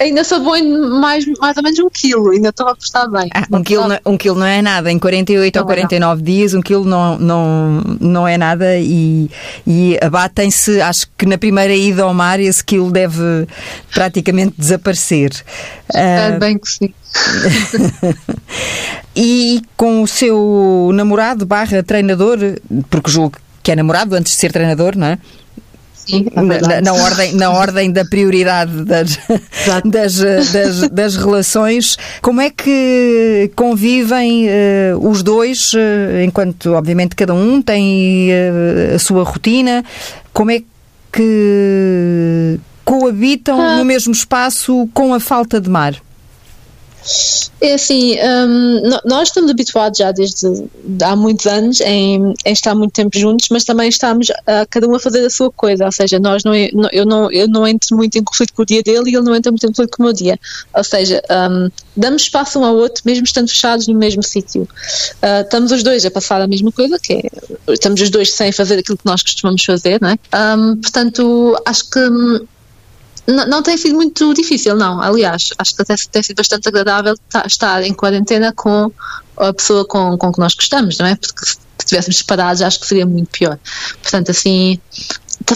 Ainda 0.00 0.24
sou 0.24 0.40
bom 0.40 0.56
em 0.56 0.68
mais, 1.00 1.24
mais 1.38 1.56
ou 1.56 1.62
menos 1.62 1.78
um 1.78 1.88
quilo, 1.88 2.30
ainda 2.30 2.48
estou 2.48 2.68
a 2.68 2.74
postar 2.74 3.06
bem. 3.08 3.28
Ah, 3.34 3.46
um, 3.50 3.62
quilo 3.62 3.88
não, 3.88 3.98
um 4.06 4.16
quilo 4.16 4.38
não 4.38 4.46
é 4.46 4.60
nada, 4.60 4.90
em 4.90 4.98
48 4.98 5.54
não 5.54 5.62
ou 5.62 5.66
49 5.66 6.20
é 6.20 6.24
dias, 6.24 6.54
um 6.54 6.60
quilo 6.60 6.84
não, 6.84 7.18
não, 7.18 7.80
não 8.00 8.28
é 8.28 8.36
nada 8.36 8.76
e, 8.78 9.30
e 9.66 9.98
abatem-se, 10.02 10.80
acho 10.80 11.06
que 11.16 11.26
na 11.26 11.38
primeira 11.38 11.74
ida 11.74 12.02
ao 12.02 12.12
mar 12.12 12.40
esse 12.40 12.64
quilo 12.64 12.90
deve 12.90 13.46
praticamente 13.92 14.54
desaparecer. 14.58 15.30
É 15.92 16.30
uh, 16.34 16.38
bem 16.38 16.58
que 16.58 16.68
sim. 16.68 16.94
e 19.14 19.62
com 19.76 20.02
o 20.02 20.08
seu 20.08 20.90
namorado 20.92 21.46
barra 21.46 21.82
treinador, 21.82 22.38
porque 22.90 23.10
julgo 23.10 23.38
que 23.62 23.72
é 23.72 23.76
namorado 23.76 24.14
antes 24.14 24.32
de 24.32 24.38
ser 24.38 24.52
treinador, 24.52 24.96
não 24.96 25.06
é? 25.06 25.18
Sim, 26.06 26.26
é 26.34 26.40
na, 26.42 26.80
na, 26.80 26.92
ordem, 26.92 27.34
na 27.34 27.50
ordem 27.50 27.90
da 27.90 28.04
prioridade 28.04 28.84
das, 28.84 29.18
das, 29.84 30.18
das, 30.52 30.88
das, 30.90 31.16
relações. 31.16 31.96
Como 32.20 32.40
é 32.40 32.50
que 32.50 33.50
convivem 33.56 34.46
uh, 34.46 35.08
os 35.08 35.22
dois, 35.22 35.72
uh, 35.72 35.78
enquanto, 36.24 36.72
obviamente, 36.72 37.16
cada 37.16 37.32
um 37.32 37.62
tem 37.62 38.30
uh, 38.30 38.94
a 38.94 38.98
sua 38.98 39.24
rotina? 39.24 39.82
Como 40.32 40.50
é 40.50 40.62
que 41.10 42.60
coabitam 42.84 43.60
ah. 43.60 43.76
no 43.78 43.84
mesmo 43.84 44.12
espaço 44.12 44.88
com 44.92 45.14
a 45.14 45.20
falta 45.20 45.60
de 45.60 45.70
mar? 45.70 45.94
É 47.60 47.74
assim, 47.74 48.16
um, 48.20 48.82
nós 49.04 49.28
estamos 49.28 49.50
habituados 49.50 49.98
já 49.98 50.10
desde 50.10 50.46
há 51.02 51.14
muitos 51.14 51.46
anos 51.46 51.80
em, 51.80 52.34
em, 52.44 52.52
estar 52.52 52.74
muito 52.74 52.92
tempo 52.92 53.18
juntos, 53.18 53.48
mas 53.50 53.64
também 53.64 53.88
estamos 53.88 54.28
a 54.46 54.66
cada 54.66 54.88
um 54.88 54.94
a 54.94 55.00
fazer 55.00 55.24
a 55.24 55.30
sua 55.30 55.50
coisa, 55.50 55.84
ou 55.84 55.92
seja, 55.92 56.18
nós 56.18 56.44
não, 56.44 56.54
eu, 56.54 57.04
não, 57.04 57.30
eu 57.30 57.48
não 57.48 57.66
entro 57.66 57.96
muito 57.96 58.16
em 58.16 58.24
conflito 58.24 58.54
com 58.54 58.62
o 58.62 58.66
dia 58.66 58.82
dele 58.82 59.10
e 59.10 59.14
ele 59.14 59.24
não 59.24 59.34
entra 59.34 59.50
muito 59.50 59.64
em 59.64 59.68
conflito 59.68 59.96
com 59.96 60.02
o 60.02 60.06
meu 60.06 60.12
dia. 60.12 60.38
Ou 60.74 60.84
seja, 60.84 61.22
um, 61.30 61.70
damos 61.96 62.22
espaço 62.22 62.58
um 62.58 62.64
ao 62.64 62.74
outro, 62.74 63.02
mesmo 63.04 63.24
estando 63.24 63.48
fechados 63.48 63.86
no 63.86 63.94
mesmo 63.94 64.22
sítio. 64.22 64.62
Uh, 64.62 65.42
estamos 65.42 65.72
os 65.72 65.82
dois 65.82 66.04
a 66.04 66.10
passar 66.10 66.40
a 66.40 66.46
mesma 66.46 66.72
coisa, 66.72 66.98
que 66.98 67.14
é, 67.14 67.22
estamos 67.72 68.00
os 68.00 68.10
dois 68.10 68.32
sem 68.32 68.50
fazer 68.50 68.78
aquilo 68.78 68.98
que 68.98 69.06
nós 69.06 69.22
costumamos 69.22 69.64
fazer, 69.64 70.00
não 70.00 70.08
é? 70.08 70.18
Um, 70.56 70.76
portanto, 70.76 71.56
acho 71.66 71.90
que 71.90 72.00
hum, 72.00 72.46
não, 73.26 73.46
não, 73.46 73.62
tem 73.62 73.76
sido 73.76 73.94
muito 73.94 74.34
difícil, 74.34 74.76
não. 74.76 75.00
Aliás, 75.00 75.50
acho 75.58 75.74
que 75.74 75.82
até 75.82 75.94
tem 76.10 76.22
sido 76.22 76.36
bastante 76.36 76.68
agradável 76.68 77.14
estar 77.46 77.82
em 77.82 77.94
quarentena 77.94 78.52
com 78.52 78.92
a 79.36 79.52
pessoa 79.52 79.86
com, 79.86 80.16
com 80.18 80.32
que 80.32 80.38
nós 80.38 80.54
gostamos, 80.54 80.98
não 80.98 81.06
é? 81.06 81.16
Porque 81.16 81.46
se 81.46 81.56
estivéssemos 81.80 82.18
separados, 82.18 82.62
acho 82.62 82.80
que 82.80 82.86
seria 82.86 83.06
muito 83.06 83.30
pior. 83.30 83.58
Portanto, 84.02 84.30
assim, 84.30 84.78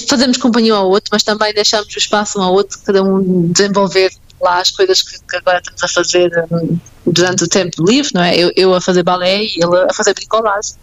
fazemos 0.09 0.37
companhia 0.37 0.75
ao 0.75 0.89
outro, 0.89 1.11
mas 1.13 1.23
também 1.23 1.53
deixamos 1.53 1.95
o 1.95 1.99
espaço 1.99 2.39
um 2.39 2.43
ao 2.43 2.53
outro, 2.53 2.79
cada 2.85 3.03
um 3.03 3.53
desenvolver 3.53 4.11
lá 4.41 4.61
as 4.61 4.71
coisas 4.71 5.03
que, 5.03 5.19
que 5.29 5.37
agora 5.37 5.59
estamos 5.59 5.83
a 5.83 5.89
fazer 5.89 6.47
um, 6.51 6.79
durante 7.07 7.45
o 7.45 7.49
tempo 7.49 7.85
livre, 7.85 8.13
não 8.15 8.23
é? 8.23 8.37
Eu, 8.37 8.53
eu, 8.57 8.75
a 8.75 8.81
fazer 8.81 9.03
balé 9.03 9.43
e 9.43 9.55
ele 9.57 9.77
a 9.89 9.93
fazer 9.93 10.15
bricolagem. 10.15 10.75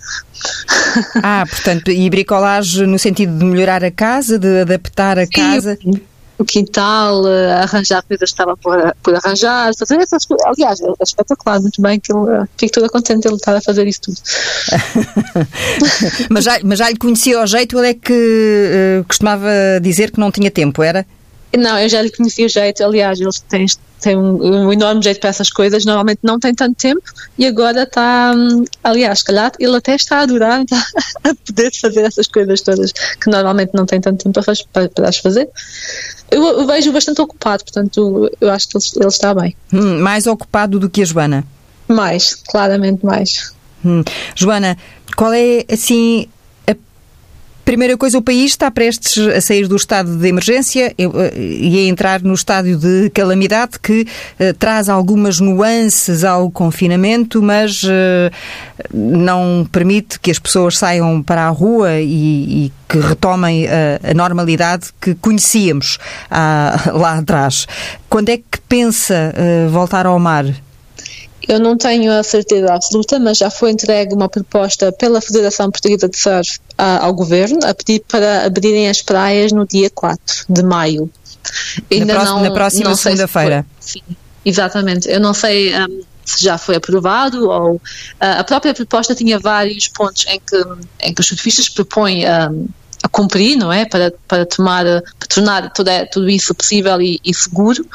Ah, 1.23 1.45
portanto, 1.49 1.91
e 1.91 2.09
bricolagem 2.09 2.87
no 2.87 2.97
sentido 2.97 3.37
de 3.37 3.45
melhorar 3.45 3.83
a 3.83 3.91
casa, 3.91 4.37
de 4.37 4.61
adaptar 4.61 5.17
a 5.17 5.25
Sim, 5.25 5.31
casa? 5.31 5.77
O 6.37 6.43
quintal, 6.43 7.27
eh, 7.27 7.53
arranjar 7.53 8.03
coisas 8.03 8.29
que 8.29 8.33
estava 8.33 8.57
por, 8.57 8.95
por 9.01 9.15
arranjar, 9.15 9.71
fazer 9.77 9.99
essas 9.99 10.25
coisas. 10.25 10.45
Aliás, 10.45 10.81
é 10.81 10.91
espetacular, 11.01 11.61
muito 11.61 11.81
bem 11.81 11.99
que 11.99 12.11
ele 12.11 12.29
eh, 12.29 12.45
fico 12.57 12.73
toda 12.73 12.89
contente 12.89 13.21
de 13.21 13.27
ele 13.29 13.35
estar 13.35 13.55
a 13.55 13.61
fazer 13.61 13.87
isso 13.87 14.01
tudo. 14.01 14.17
mas, 16.29 16.43
já, 16.43 16.59
mas 16.63 16.79
já 16.79 16.89
lhe 16.89 16.97
conhecia 16.97 17.39
ao 17.39 17.47
jeito, 17.47 17.77
ele 17.79 17.89
é 17.89 17.93
que 17.93 18.13
uh, 19.01 19.05
costumava 19.05 19.49
dizer 19.81 20.11
que 20.11 20.19
não 20.19 20.31
tinha 20.31 20.51
tempo, 20.51 20.83
era? 20.83 21.05
Não, 21.57 21.79
eu 21.79 21.89
já 21.89 22.01
lhe 22.01 22.09
conheci 22.09 22.45
o 22.45 22.49
jeito, 22.49 22.83
aliás, 22.83 23.19
ele 23.19 23.29
tem, 23.49 23.65
tem 24.01 24.17
um, 24.17 24.65
um, 24.65 24.73
enorme 24.73 25.01
jeito 25.01 25.19
para 25.19 25.29
essas 25.29 25.49
coisas, 25.49 25.85
normalmente 25.85 26.19
não 26.23 26.39
tem 26.39 26.53
tanto 26.53 26.75
tempo 26.75 27.01
e 27.37 27.45
agora 27.45 27.83
está, 27.83 28.33
hum, 28.35 28.65
aliás, 28.83 29.23
calhar 29.23 29.51
ele 29.59 29.75
até 29.75 29.95
está 29.95 30.17
a 30.17 30.21
adorar 30.21 30.61
está 30.63 30.85
a 31.23 31.35
poder 31.35 31.71
fazer 31.79 32.01
essas 32.01 32.27
coisas 32.27 32.61
todas 32.61 32.91
que 32.91 33.29
normalmente 33.29 33.71
não 33.73 33.85
tem 33.85 34.01
tanto 34.01 34.23
tempo 34.23 34.43
para, 34.43 34.53
para, 34.73 34.89
para 34.89 35.09
as 35.09 35.17
fazer. 35.17 35.49
Eu, 36.29 36.43
eu 36.43 36.67
vejo 36.67 36.91
bastante 36.91 37.21
ocupado, 37.21 37.63
portanto, 37.63 38.31
eu 38.41 38.49
acho 38.49 38.69
que 38.69 38.77
ele, 38.77 38.85
ele 38.97 39.07
está 39.07 39.33
bem. 39.33 39.55
Hum, 39.71 39.99
mais 39.99 40.27
ocupado 40.27 40.79
do 40.79 40.89
que 40.89 41.01
a 41.01 41.05
Joana? 41.05 41.45
Mais, 41.87 42.35
claramente 42.35 43.05
mais. 43.05 43.53
Hum. 43.83 44.03
Joana, 44.35 44.77
qual 45.15 45.31
é 45.33 45.63
assim 45.71 46.27
Primeira 47.65 47.97
coisa, 47.97 48.19
o 48.19 48.21
país 48.21 48.51
está 48.51 48.69
prestes 48.69 49.17
a 49.27 49.41
sair 49.41 49.67
do 49.67 49.75
estado 49.75 50.17
de 50.17 50.27
emergência 50.27 50.93
eh, 50.95 51.33
e 51.35 51.79
a 51.79 51.89
entrar 51.89 52.21
no 52.21 52.35
estádio 52.35 52.77
de 52.77 53.09
calamidade 53.09 53.79
que 53.79 54.01
uh, 54.39 54.53
traz 54.53 54.87
algumas 54.87 55.39
nuances 55.39 56.23
ao 56.23 56.51
confinamento, 56.51 57.41
mas 57.41 57.81
uh, 57.83 58.31
não 58.93 59.67
permite 59.71 60.19
que 60.19 60.29
as 60.29 60.37
pessoas 60.37 60.77
saiam 60.77 61.23
para 61.23 61.47
a 61.47 61.49
rua 61.49 61.99
e, 61.99 62.67
e 62.67 62.73
que 62.87 62.99
retomem 62.99 63.67
a, 63.67 64.11
a, 64.11 64.13
normalidade 64.13 64.89
que 65.01 65.15
conhecíamos 65.15 65.97
ah, 66.29 66.91
lá 66.93 67.17
atrás. 67.17 67.67
Quando 68.07 68.29
é 68.29 68.37
que 68.37 68.61
pensa 68.69 69.33
uh, 69.33 69.69
voltar 69.71 70.05
ao 70.05 70.19
mar? 70.19 70.45
Eu 71.47 71.59
não 71.59 71.77
tenho 71.77 72.11
a 72.11 72.23
certeza 72.23 72.73
absoluta, 72.73 73.19
mas 73.19 73.37
já 73.37 73.49
foi 73.49 73.71
entregue 73.71 74.13
uma 74.13 74.27
proposta 74.27 74.91
pela 74.91 75.21
Federação 75.21 75.69
Portuguesa 75.69 76.09
de 76.09 76.17
Surf 76.17 76.59
ao 76.77 77.13
Governo 77.13 77.59
a 77.63 77.73
pedir 77.73 78.03
para 78.07 78.45
abrirem 78.45 78.89
as 78.89 79.01
praias 79.01 79.51
no 79.51 79.65
dia 79.65 79.89
4 79.89 80.45
de 80.49 80.63
maio. 80.63 81.09
Ainda 81.91 82.05
na, 82.05 82.13
próxima, 82.13 82.37
não, 82.37 82.43
na 82.43 82.51
próxima 82.51 82.95
segunda-feira. 82.95 83.65
Sim, 83.79 84.01
exatamente. 84.43 85.09
Eu 85.09 85.19
não 85.19 85.33
sei 85.33 85.73
um, 85.75 86.01
se 86.25 86.43
já 86.43 86.57
foi 86.57 86.75
aprovado 86.75 87.49
ou 87.49 87.75
uh, 87.75 87.79
a 88.19 88.43
própria 88.43 88.73
proposta 88.73 89.13
tinha 89.13 89.39
vários 89.39 89.87
pontos 89.87 90.25
em 90.27 90.39
que, 90.39 90.63
em 91.01 91.13
que 91.13 91.21
os 91.21 91.27
surfistas 91.27 91.69
propõem 91.69 92.25
um, 92.27 92.67
a 93.05 93.07
cumprir, 93.07 93.55
não 93.55 93.71
é? 93.71 93.85
Para, 93.85 94.11
para 94.27 94.45
tomar, 94.47 94.83
para 94.83 95.27
tornar 95.29 95.71
tudo, 95.71 95.91
tudo 96.11 96.27
isso 96.27 96.55
possível 96.55 96.99
e, 96.99 97.21
e 97.23 97.33
seguro. 97.35 97.85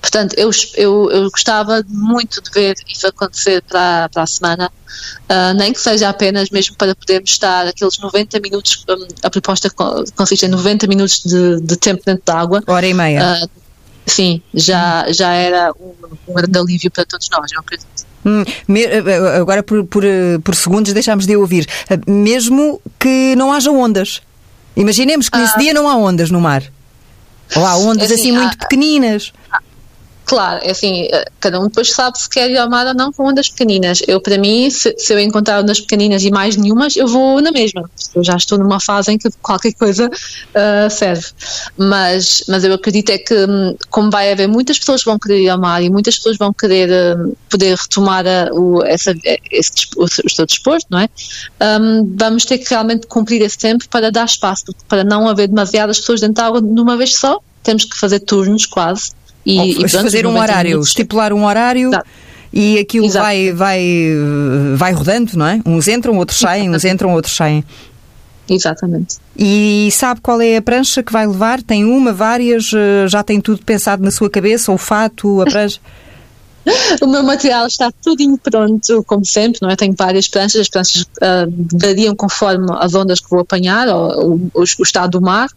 Portanto, 0.00 0.34
eu, 0.38 0.50
eu, 0.74 1.10
eu 1.10 1.30
gostava 1.30 1.84
muito 1.86 2.40
de 2.40 2.50
ver 2.50 2.74
isso 2.88 3.06
acontecer 3.06 3.62
para, 3.68 4.08
para 4.08 4.22
a 4.22 4.26
semana, 4.26 4.72
uh, 5.28 5.54
nem 5.58 5.74
que 5.74 5.80
seja 5.80 6.08
apenas 6.08 6.48
mesmo 6.48 6.74
para 6.76 6.94
podermos 6.94 7.30
estar 7.30 7.66
aqueles 7.66 7.98
90 7.98 8.40
minutos, 8.40 8.82
um, 8.88 9.06
a 9.22 9.28
proposta 9.28 9.68
consiste 10.16 10.46
em 10.46 10.48
90 10.48 10.86
minutos 10.86 11.22
de, 11.22 11.60
de 11.60 11.76
tempo 11.76 12.02
dentro 12.06 12.22
da 12.24 12.38
água. 12.38 12.62
Hora 12.66 12.86
e 12.86 12.94
meia. 12.94 13.42
Uh, 13.44 13.50
sim, 14.06 14.40
já, 14.54 15.04
já 15.12 15.34
era 15.34 15.70
um, 15.78 15.92
um 16.28 16.32
grande 16.32 16.58
alívio 16.58 16.90
para 16.90 17.04
todos 17.04 17.28
nós, 17.30 17.52
eu 17.52 17.60
acredito. 17.60 18.06
Hum, 18.24 18.42
agora, 19.38 19.62
por, 19.62 19.84
por, 19.84 20.02
por 20.42 20.54
segundos, 20.56 20.92
deixámos 20.92 21.26
de 21.26 21.36
ouvir. 21.36 21.64
Mesmo 22.08 22.80
que 22.98 23.36
não 23.36 23.52
haja 23.52 23.70
ondas. 23.70 24.20
Imaginemos 24.76 25.28
que 25.28 25.38
nesse 25.38 25.54
ah. 25.56 25.58
dia 25.58 25.72
não 25.72 25.88
há 25.88 25.96
ondas 25.96 26.30
no 26.30 26.40
mar. 26.40 26.62
Ou 27.54 27.64
há 27.64 27.76
ondas 27.76 28.10
assim, 28.10 28.30
assim 28.30 28.32
muito 28.32 28.58
pequeninas. 28.58 29.32
Claro, 30.26 30.60
é 30.64 30.72
assim, 30.72 31.08
eh, 31.12 31.24
cada 31.38 31.60
um 31.60 31.68
depois 31.68 31.92
sabe 31.92 32.18
se 32.18 32.28
quer 32.28 32.50
ir 32.50 32.58
ao 32.58 32.68
mar 32.68 32.84
ou 32.84 32.94
não 32.94 33.12
com 33.12 33.28
ondas 33.28 33.48
pequeninas. 33.48 34.02
Eu, 34.08 34.20
para 34.20 34.36
mim, 34.36 34.68
se, 34.68 34.92
se, 34.98 35.14
eu 35.14 35.20
encontrar 35.20 35.62
ondas 35.62 35.80
pequeninas 35.80 36.24
e 36.24 36.32
mais 36.32 36.56
nenhumas, 36.56 36.96
eu 36.96 37.06
vou 37.06 37.40
na 37.40 37.52
mesma. 37.52 37.88
Eu 38.12 38.24
já 38.24 38.34
estou 38.34 38.58
numa 38.58 38.80
fase 38.80 39.12
em 39.12 39.18
que 39.18 39.28
qualquer 39.40 39.72
coisa 39.74 40.08
uh, 40.08 40.90
serve. 40.90 41.28
Mas, 41.78 42.42
mas 42.48 42.64
eu 42.64 42.74
acredito 42.74 43.10
é 43.10 43.18
que, 43.18 43.34
hum, 43.34 43.76
como 43.88 44.10
vai 44.10 44.32
haver 44.32 44.48
muitas 44.48 44.80
pessoas 44.80 45.04
que 45.04 45.08
vão 45.08 45.16
querer 45.16 45.42
ir 45.42 45.48
ao 45.48 45.60
mar 45.60 45.80
e 45.80 45.88
muitas 45.88 46.16
pessoas 46.16 46.36
vão 46.36 46.52
querer 46.52 46.90
uh, 46.90 47.36
poder 47.48 47.76
retomar 47.76 48.26
a, 48.26 48.52
o, 48.52 48.82
essa, 48.82 49.14
esse, 49.52 49.70
o, 49.96 50.06
o 50.06 50.30
seu 50.30 50.44
desporto, 50.44 50.86
não 50.90 50.98
é? 50.98 51.08
Um, 51.80 52.16
vamos 52.16 52.44
ter 52.44 52.58
que 52.58 52.68
realmente 52.68 53.06
cumprir 53.06 53.42
esse 53.42 53.58
tempo 53.58 53.88
para 53.88 54.10
dar 54.10 54.24
espaço, 54.24 54.64
para 54.88 55.04
não 55.04 55.28
haver 55.28 55.46
demasiadas 55.46 56.00
pessoas 56.00 56.20
dentro 56.20 56.34
da 56.34 56.46
água 56.46 56.60
de 56.60 56.80
uma 56.80 56.96
vez 56.96 57.14
só. 57.14 57.38
Temos 57.62 57.84
que 57.84 57.96
fazer 57.96 58.20
turnos 58.20 58.66
quase 58.66 59.12
e, 59.46 59.84
e 59.84 59.88
fazer 59.88 60.26
um 60.26 60.36
horário, 60.36 60.80
estipular 60.80 61.32
um 61.32 61.44
horário. 61.44 61.88
Exato. 61.88 62.06
E 62.52 62.78
aquilo 62.78 63.08
vai, 63.10 63.52
vai, 63.52 63.84
vai 64.76 64.92
rodando, 64.92 65.36
não 65.36 65.46
é? 65.46 65.60
Uns 65.66 65.88
entram, 65.88 66.16
outros 66.16 66.38
saem, 66.38 66.70
uns 66.70 66.84
entram, 66.84 67.12
outros 67.12 67.36
saem. 67.36 67.62
Exatamente. 68.48 69.16
E 69.36 69.88
sabe 69.92 70.20
qual 70.20 70.40
é 70.40 70.56
a 70.56 70.62
prancha 70.62 71.02
que 71.02 71.12
vai 71.12 71.26
levar? 71.26 71.62
Tem 71.62 71.84
uma, 71.84 72.12
várias? 72.12 72.70
Eh, 72.72 73.08
já 73.08 73.22
tem 73.22 73.40
tudo 73.40 73.62
pensado 73.62 74.02
na 74.02 74.10
sua 74.10 74.30
cabeça? 74.30 74.72
O 74.72 74.78
fato, 74.78 75.42
a 75.42 75.44
prancha? 75.44 75.80
o 77.00 77.06
meu 77.06 77.22
material 77.22 77.66
está 77.66 77.92
tudinho 78.02 78.38
pronto, 78.38 79.04
como 79.04 79.24
sempre, 79.24 79.60
não 79.62 79.70
é? 79.70 79.76
Tenho 79.76 79.94
várias 79.96 80.28
pranchas, 80.28 80.62
as 80.62 80.68
pranchas 80.68 81.02
uh, 81.02 81.78
variam 81.80 82.14
conforme 82.14 82.66
as 82.78 82.94
ondas 82.94 83.20
que 83.20 83.30
vou 83.30 83.40
apanhar, 83.40 83.88
ou, 83.88 84.34
o, 84.34 84.60
o 84.60 84.82
estado 84.82 85.12
do 85.12 85.20
mar. 85.20 85.48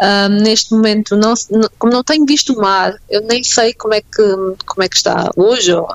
Uh, 0.00 0.28
neste 0.42 0.72
momento, 0.72 1.16
não, 1.16 1.34
como 1.78 1.92
não 1.92 2.02
tenho 2.02 2.24
visto 2.24 2.54
o 2.54 2.60
mar, 2.60 2.94
eu 3.10 3.22
nem 3.22 3.44
sei 3.44 3.74
como 3.74 3.94
é 3.94 4.00
que, 4.00 4.36
como 4.66 4.82
é 4.82 4.88
que 4.88 4.96
está 4.96 5.30
hoje, 5.36 5.72
ou, 5.72 5.86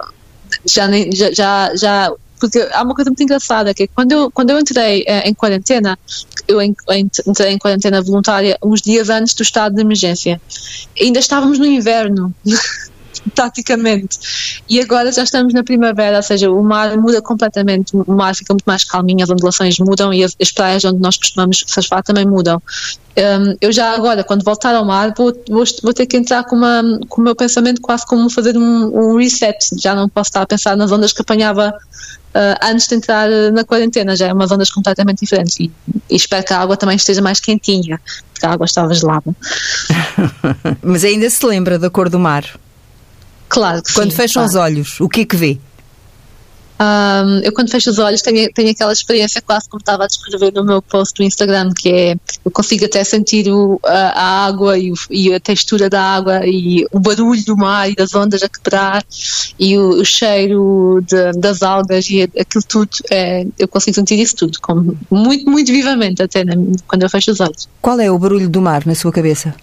já, 0.65 0.87
nem, 0.87 1.11
já, 1.11 1.31
já, 1.31 1.75
já 1.75 2.13
porque 2.39 2.59
há 2.73 2.83
uma 2.83 2.93
coisa 2.93 3.09
muito 3.09 3.23
engraçada 3.23 3.73
que 3.73 3.83
é 3.83 3.87
quando 3.87 4.11
eu, 4.11 4.29
quando 4.29 4.49
eu 4.49 4.59
entrei 4.59 5.05
eh, 5.07 5.29
em 5.29 5.33
quarentena, 5.33 5.97
eu 6.45 6.61
entrei 6.61 7.53
em 7.53 7.57
quarentena 7.57 8.01
voluntária 8.01 8.57
uns 8.61 8.81
dias 8.81 9.09
antes 9.09 9.33
do 9.33 9.43
estado 9.43 9.75
de 9.75 9.81
emergência, 9.81 10.41
ainda 10.99 11.19
estávamos 11.19 11.57
no 11.57 11.65
inverno. 11.65 12.35
taticamente. 13.33 14.62
E 14.69 14.79
agora 14.79 15.12
já 15.12 15.23
estamos 15.23 15.53
na 15.53 15.63
primavera, 15.63 16.17
ou 16.17 16.23
seja, 16.23 16.51
o 16.51 16.63
mar 16.63 16.97
muda 16.97 17.21
completamente, 17.21 17.95
o 17.95 18.13
mar 18.13 18.36
fica 18.36 18.53
muito 18.53 18.65
mais 18.65 18.83
calminho, 18.83 19.23
as 19.23 19.29
ondulações 19.29 19.77
mudam 19.79 20.13
e 20.13 20.23
as, 20.23 20.36
as 20.41 20.51
praias 20.51 20.83
onde 20.86 20.99
nós 20.99 21.17
costumamos 21.17 21.63
surfar 21.67 22.03
também 22.03 22.25
mudam. 22.25 22.62
Um, 23.15 23.55
eu 23.62 23.71
já 23.71 23.93
agora, 23.93 24.23
quando 24.23 24.43
voltar 24.43 24.73
ao 24.73 24.83
mar, 24.83 25.13
vou, 25.15 25.31
vou, 25.47 25.63
vou, 25.83 25.93
ter 25.93 26.07
que 26.07 26.17
entrar 26.17 26.43
com, 26.45 26.55
uma, 26.55 26.99
com 27.07 27.21
o 27.21 27.23
meu 27.23 27.36
pensamento 27.36 27.79
quase 27.79 28.05
como 28.07 28.29
fazer 28.29 28.57
um, 28.57 29.13
um 29.13 29.17
reset. 29.17 29.57
Já 29.77 29.93
não 29.93 30.09
posso 30.09 30.29
estar 30.29 30.41
a 30.41 30.47
pensar 30.47 30.75
nas 30.75 30.91
ondas 30.91 31.13
que 31.13 31.21
apanhava 31.21 31.73
Uh, 32.33 32.57
antes 32.63 32.88
de 32.88 32.95
entrar 32.95 33.29
na 33.51 33.63
quarentena, 33.63 34.15
já 34.15 34.25
é 34.25 34.33
umas 34.33 34.51
ondas 34.51 34.71
completamente 34.71 35.19
diferentes 35.19 35.59
e, 35.59 35.71
e, 36.09 36.15
espero 36.15 36.43
que 36.43 36.51
a 36.51 36.59
água 36.59 36.75
também 36.75 36.95
esteja 36.95 37.21
mais 37.21 37.39
quentinha, 37.39 38.01
porque 38.33 38.43
a 38.43 38.49
água 38.49 38.65
estava 38.65 38.91
gelada. 38.91 39.36
Mas 40.81 41.03
ainda 41.03 41.29
se 41.29 41.45
lembra 41.45 41.77
da 41.77 41.91
cor 41.91 42.09
do 42.09 42.17
mar? 42.17 42.43
Claro 43.53 43.83
que 43.83 43.93
Quando 43.93 44.09
sim, 44.09 44.17
fecham 44.17 44.41
claro. 44.41 44.49
os 44.49 44.55
olhos, 44.55 44.99
o 44.99 45.07
que 45.07 45.21
é 45.21 45.25
que 45.25 45.35
vê? 45.35 45.59
Um, 46.81 47.39
eu 47.43 47.53
quando 47.53 47.69
fecho 47.69 47.91
os 47.91 47.99
olhos 47.99 48.23
tenho, 48.23 48.51
tenho 48.51 48.71
aquela 48.71 48.91
experiência 48.91 49.39
quase 49.43 49.69
como 49.69 49.79
estava 49.79 50.05
a 50.05 50.07
descrever 50.07 50.51
no 50.51 50.65
meu 50.65 50.81
post 50.81 51.13
do 51.13 51.23
Instagram, 51.23 51.71
que 51.71 51.89
é 51.89 52.15
eu 52.43 52.49
consigo 52.49 52.83
até 52.85 53.03
sentir 53.03 53.47
o, 53.47 53.79
a, 53.85 53.91
a, 53.91 54.45
água 54.47 54.75
e, 54.77 54.91
o, 54.91 54.95
e, 55.11 55.31
a 55.31 55.39
textura 55.39 55.87
da 55.87 56.01
água 56.01 56.41
e 56.45 56.83
o 56.91 56.99
barulho 56.99 57.45
do 57.45 57.55
mar 57.55 57.91
e 57.91 57.95
das 57.95 58.15
ondas 58.15 58.41
a 58.41 58.49
quebrar 58.49 59.05
e 59.59 59.77
o, 59.77 60.01
o 60.01 60.03
cheiro 60.03 60.99
de, 61.05 61.33
das 61.33 61.61
algas 61.61 62.09
e 62.09 62.23
aquilo 62.23 62.63
tudo, 62.67 62.89
é, 63.11 63.45
eu 63.59 63.67
consigo 63.67 63.93
sentir 63.93 64.19
isso 64.19 64.35
tudo 64.35 64.59
como, 64.59 64.97
muito, 65.11 65.47
muito 65.47 65.71
vivamente 65.71 66.23
até 66.23 66.43
né, 66.43 66.55
quando 66.87 67.03
eu 67.03 67.09
fecho 67.09 67.31
os 67.31 67.39
olhos. 67.39 67.69
Qual 67.79 67.99
é 67.99 68.09
o 68.09 68.17
barulho 68.17 68.49
do 68.49 68.61
mar 68.61 68.83
na 68.87 68.95
sua 68.95 69.11
cabeça? 69.11 69.53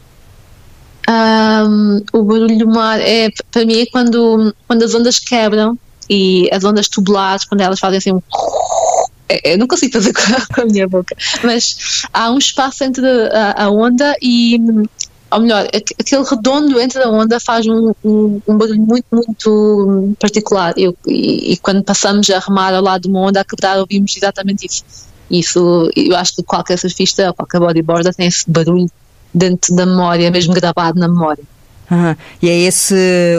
Um, 1.08 2.02
o 2.12 2.22
barulho 2.22 2.58
do 2.58 2.68
mar 2.68 3.00
é, 3.00 3.30
para 3.50 3.64
mim, 3.64 3.80
é 3.80 3.86
quando, 3.86 4.54
quando 4.66 4.84
as 4.84 4.94
ondas 4.94 5.18
quebram 5.18 5.78
e 6.08 6.48
as 6.52 6.64
ondas 6.64 6.88
tubulares, 6.88 7.44
quando 7.44 7.60
elas 7.60 7.78
fazem 7.78 7.98
assim 7.98 8.12
um. 8.12 8.22
Eu 9.44 9.58
não 9.58 9.68
consigo 9.68 9.92
fazer 9.92 10.12
com 10.52 10.60
a 10.60 10.64
minha 10.64 10.88
boca, 10.88 11.16
mas 11.44 12.04
há 12.12 12.30
um 12.30 12.38
espaço 12.38 12.82
entre 12.82 13.06
a, 13.06 13.64
a 13.64 13.70
onda 13.70 14.16
e, 14.20 14.58
ou 15.30 15.40
melhor, 15.40 15.68
aquele 15.72 16.24
redondo 16.24 16.80
entre 16.80 17.00
a 17.00 17.08
onda 17.08 17.38
faz 17.38 17.64
um, 17.66 17.92
um, 18.04 18.42
um 18.46 18.58
barulho 18.58 18.80
muito, 18.80 19.06
muito 19.12 20.16
particular. 20.18 20.74
Eu, 20.76 20.96
e, 21.06 21.52
e, 21.52 21.56
quando 21.58 21.84
passamos 21.84 22.28
a 22.30 22.40
remar 22.40 22.74
ao 22.74 22.82
lado 22.82 23.02
de 23.02 23.08
uma 23.08 23.20
onda 23.20 23.40
a 23.40 23.44
quebrar, 23.44 23.78
ouvimos 23.78 24.16
exatamente 24.16 24.66
isso. 24.66 24.84
Isso, 25.30 25.88
eu 25.94 26.16
acho 26.16 26.34
que 26.34 26.42
qualquer 26.42 26.76
surfista, 26.76 27.32
qualquer 27.32 27.60
bodyboarder 27.60 28.12
tem 28.12 28.26
esse 28.26 28.50
barulho 28.50 28.90
dentro 29.32 29.74
da 29.74 29.86
memória, 29.86 30.30
mesmo 30.30 30.54
gravado 30.54 30.98
na 30.98 31.08
memória. 31.08 31.44
Uhum. 31.90 32.14
E 32.40 32.48
é 32.48 32.56
esse 32.56 32.94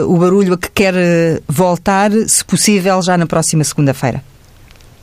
o 0.06 0.16
barulho 0.18 0.54
a 0.54 0.58
que 0.58 0.70
quer 0.70 0.94
voltar, 1.48 2.10
se 2.28 2.44
possível, 2.44 3.00
já 3.00 3.16
na 3.16 3.26
próxima 3.26 3.64
segunda-feira? 3.64 4.22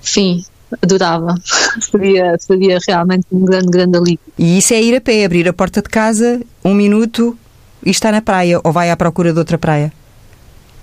Sim, 0.01 0.43
adorava. 0.81 1.35
seria, 1.81 2.35
seria 2.39 2.79
realmente 2.87 3.25
um 3.31 3.43
grande, 3.43 3.67
grande 3.67 3.97
alívio. 3.97 4.19
E 4.37 4.57
isso 4.57 4.73
é 4.73 4.81
ir 4.81 4.95
a 4.95 5.01
pé, 5.01 5.25
abrir 5.25 5.47
a 5.47 5.53
porta 5.53 5.81
de 5.81 5.89
casa, 5.89 6.39
um 6.63 6.73
minuto 6.73 7.37
e 7.83 7.89
está 7.89 8.11
na 8.11 8.21
praia, 8.21 8.59
ou 8.63 8.71
vai 8.71 8.91
à 8.91 8.97
procura 8.97 9.33
de 9.33 9.39
outra 9.39 9.57
praia? 9.57 9.91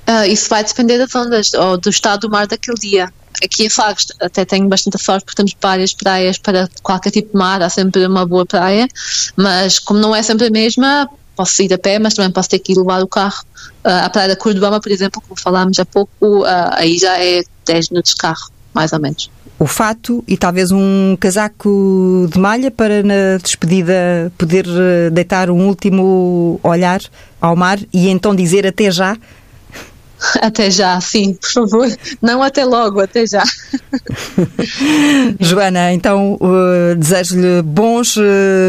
Uh, 0.09 0.25
isso 0.27 0.49
vai 0.49 0.63
depender 0.63 0.99
das 0.99 1.15
ondas 1.15 1.53
ou 1.55 1.77
do 1.79 1.91
estado 1.91 2.23
do 2.23 2.31
mar 2.31 2.47
daquele 2.47 2.79
dia. 2.79 3.13
Aqui 3.45 3.67
em 3.67 3.71
Fagos 3.71 4.07
até 4.21 4.45
tenho 4.45 4.69
bastante 4.69 4.99
sorte 5.03 5.25
porque 5.25 5.37
temos 5.37 5.55
várias 5.61 5.93
praias 5.93 6.39
para 6.39 6.69
qualquer 6.83 7.11
tipo 7.11 7.33
de 7.33 7.39
mar, 7.39 7.63
há 7.63 7.69
sempre 7.69 8.07
uma 8.07 8.27
boa 8.27 8.47
praia, 8.47 8.89
mas 9.37 9.79
como 9.79 10.01
não 10.01 10.15
é 10.15 10.23
sempre 10.23 10.47
a 10.47 10.51
mesma, 10.51 11.09
posso 11.37 11.63
ir 11.63 11.73
a 11.73 11.79
pé, 11.79 11.99
mas 11.99 12.15
também 12.15 12.33
posso 12.33 12.49
ter 12.49 12.59
que 12.59 12.73
ir 12.73 12.77
levar 12.77 13.03
o 13.03 13.07
carro. 13.07 13.45
Uh, 13.85 14.05
a 14.05 14.11
Praia 14.11 14.29
da 14.29 14.37
Cordobama, 14.37 14.81
por 14.81 14.91
exemplo, 14.91 15.21
como 15.21 15.39
falámos 15.39 15.79
há 15.79 15.85
pouco, 15.85 16.43
uh, 16.43 16.73
aí 16.73 16.99
já 16.99 17.23
é 17.23 17.43
10 17.67 17.91
minutos 17.91 18.13
de 18.13 18.17
carro, 18.17 18.51
mais 18.73 18.93
ou 18.93 19.01
menos. 19.01 19.31
O 19.59 19.67
fato 19.67 20.23
e 20.29 20.37
talvez 20.37 20.71
um 20.71 21.17
casaco 21.19 22.29
de 22.31 22.39
malha 22.39 22.71
para 22.71 23.03
na 23.03 23.39
despedida 23.43 24.31
poder 24.37 24.67
deitar 25.11 25.51
um 25.51 25.67
último 25.67 26.61
olhar 26.63 27.01
ao 27.41 27.57
mar 27.57 27.79
e 27.91 28.11
então 28.11 28.35
dizer 28.35 28.67
até 28.67 28.91
já 28.91 29.17
Até 30.41 30.71
já, 30.71 31.01
sim, 31.01 31.35
por 31.35 31.51
favor. 31.51 31.89
Não 32.23 32.43
até 32.43 32.65
logo, 32.65 33.01
até 33.01 33.27
já. 33.27 33.43
Joana, 35.39 35.93
então 35.93 36.39
uh, 36.41 36.95
desejo-lhe 36.97 37.63
bons 37.63 38.17
uh, 38.17 38.23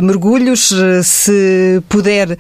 mergulhos. 0.04 0.72
Uh, 0.72 1.04
se 1.04 1.82
puder 1.88 2.32
uh, 2.32 2.38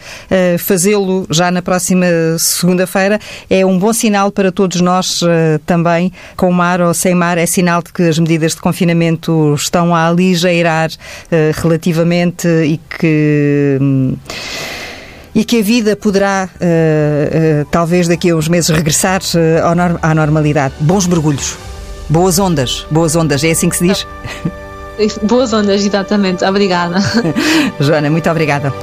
fazê-lo 0.59 1.25
já 1.29 1.49
na 1.49 1.61
próxima 1.61 2.05
segunda-feira, 2.37 3.19
é 3.49 3.65
um 3.65 3.79
bom 3.79 3.93
sinal 3.93 4.31
para 4.31 4.51
todos 4.51 4.81
nós 4.81 5.21
uh, 5.21 5.27
também, 5.65 6.11
com 6.35 6.51
mar 6.51 6.81
ou 6.81 6.93
sem 6.93 7.15
mar. 7.15 7.37
É 7.37 7.45
sinal 7.45 7.81
de 7.81 7.93
que 7.93 8.03
as 8.03 8.19
medidas 8.19 8.55
de 8.55 8.61
confinamento 8.61 9.53
estão 9.55 9.95
a 9.95 10.07
aligeirar 10.07 10.89
uh, 10.89 11.61
relativamente 11.61 12.47
e 12.47 12.77
que. 12.77 13.77
Um, 13.81 14.17
e 15.37 15.45
que 15.45 15.59
a 15.59 15.61
vida 15.61 15.95
poderá, 15.95 16.49
uh, 16.55 17.61
uh, 17.61 17.65
talvez 17.69 18.07
daqui 18.07 18.31
a 18.31 18.35
uns 18.35 18.47
meses, 18.47 18.71
regressar 18.71 19.21
uh, 19.21 19.99
à 20.01 20.15
normalidade. 20.15 20.73
Bons 20.79 21.05
mergulhos, 21.05 21.55
boas 22.09 22.39
ondas, 22.39 22.87
boas 22.89 23.15
ondas, 23.15 23.43
é 23.43 23.51
assim 23.51 23.69
que 23.69 23.77
se 23.77 23.87
diz? 23.87 24.07
Boas 25.21 25.53
ondas, 25.53 25.85
exatamente. 25.85 26.43
Obrigada. 26.43 26.97
Joana, 27.79 28.09
muito 28.09 28.27
obrigada. 28.31 28.73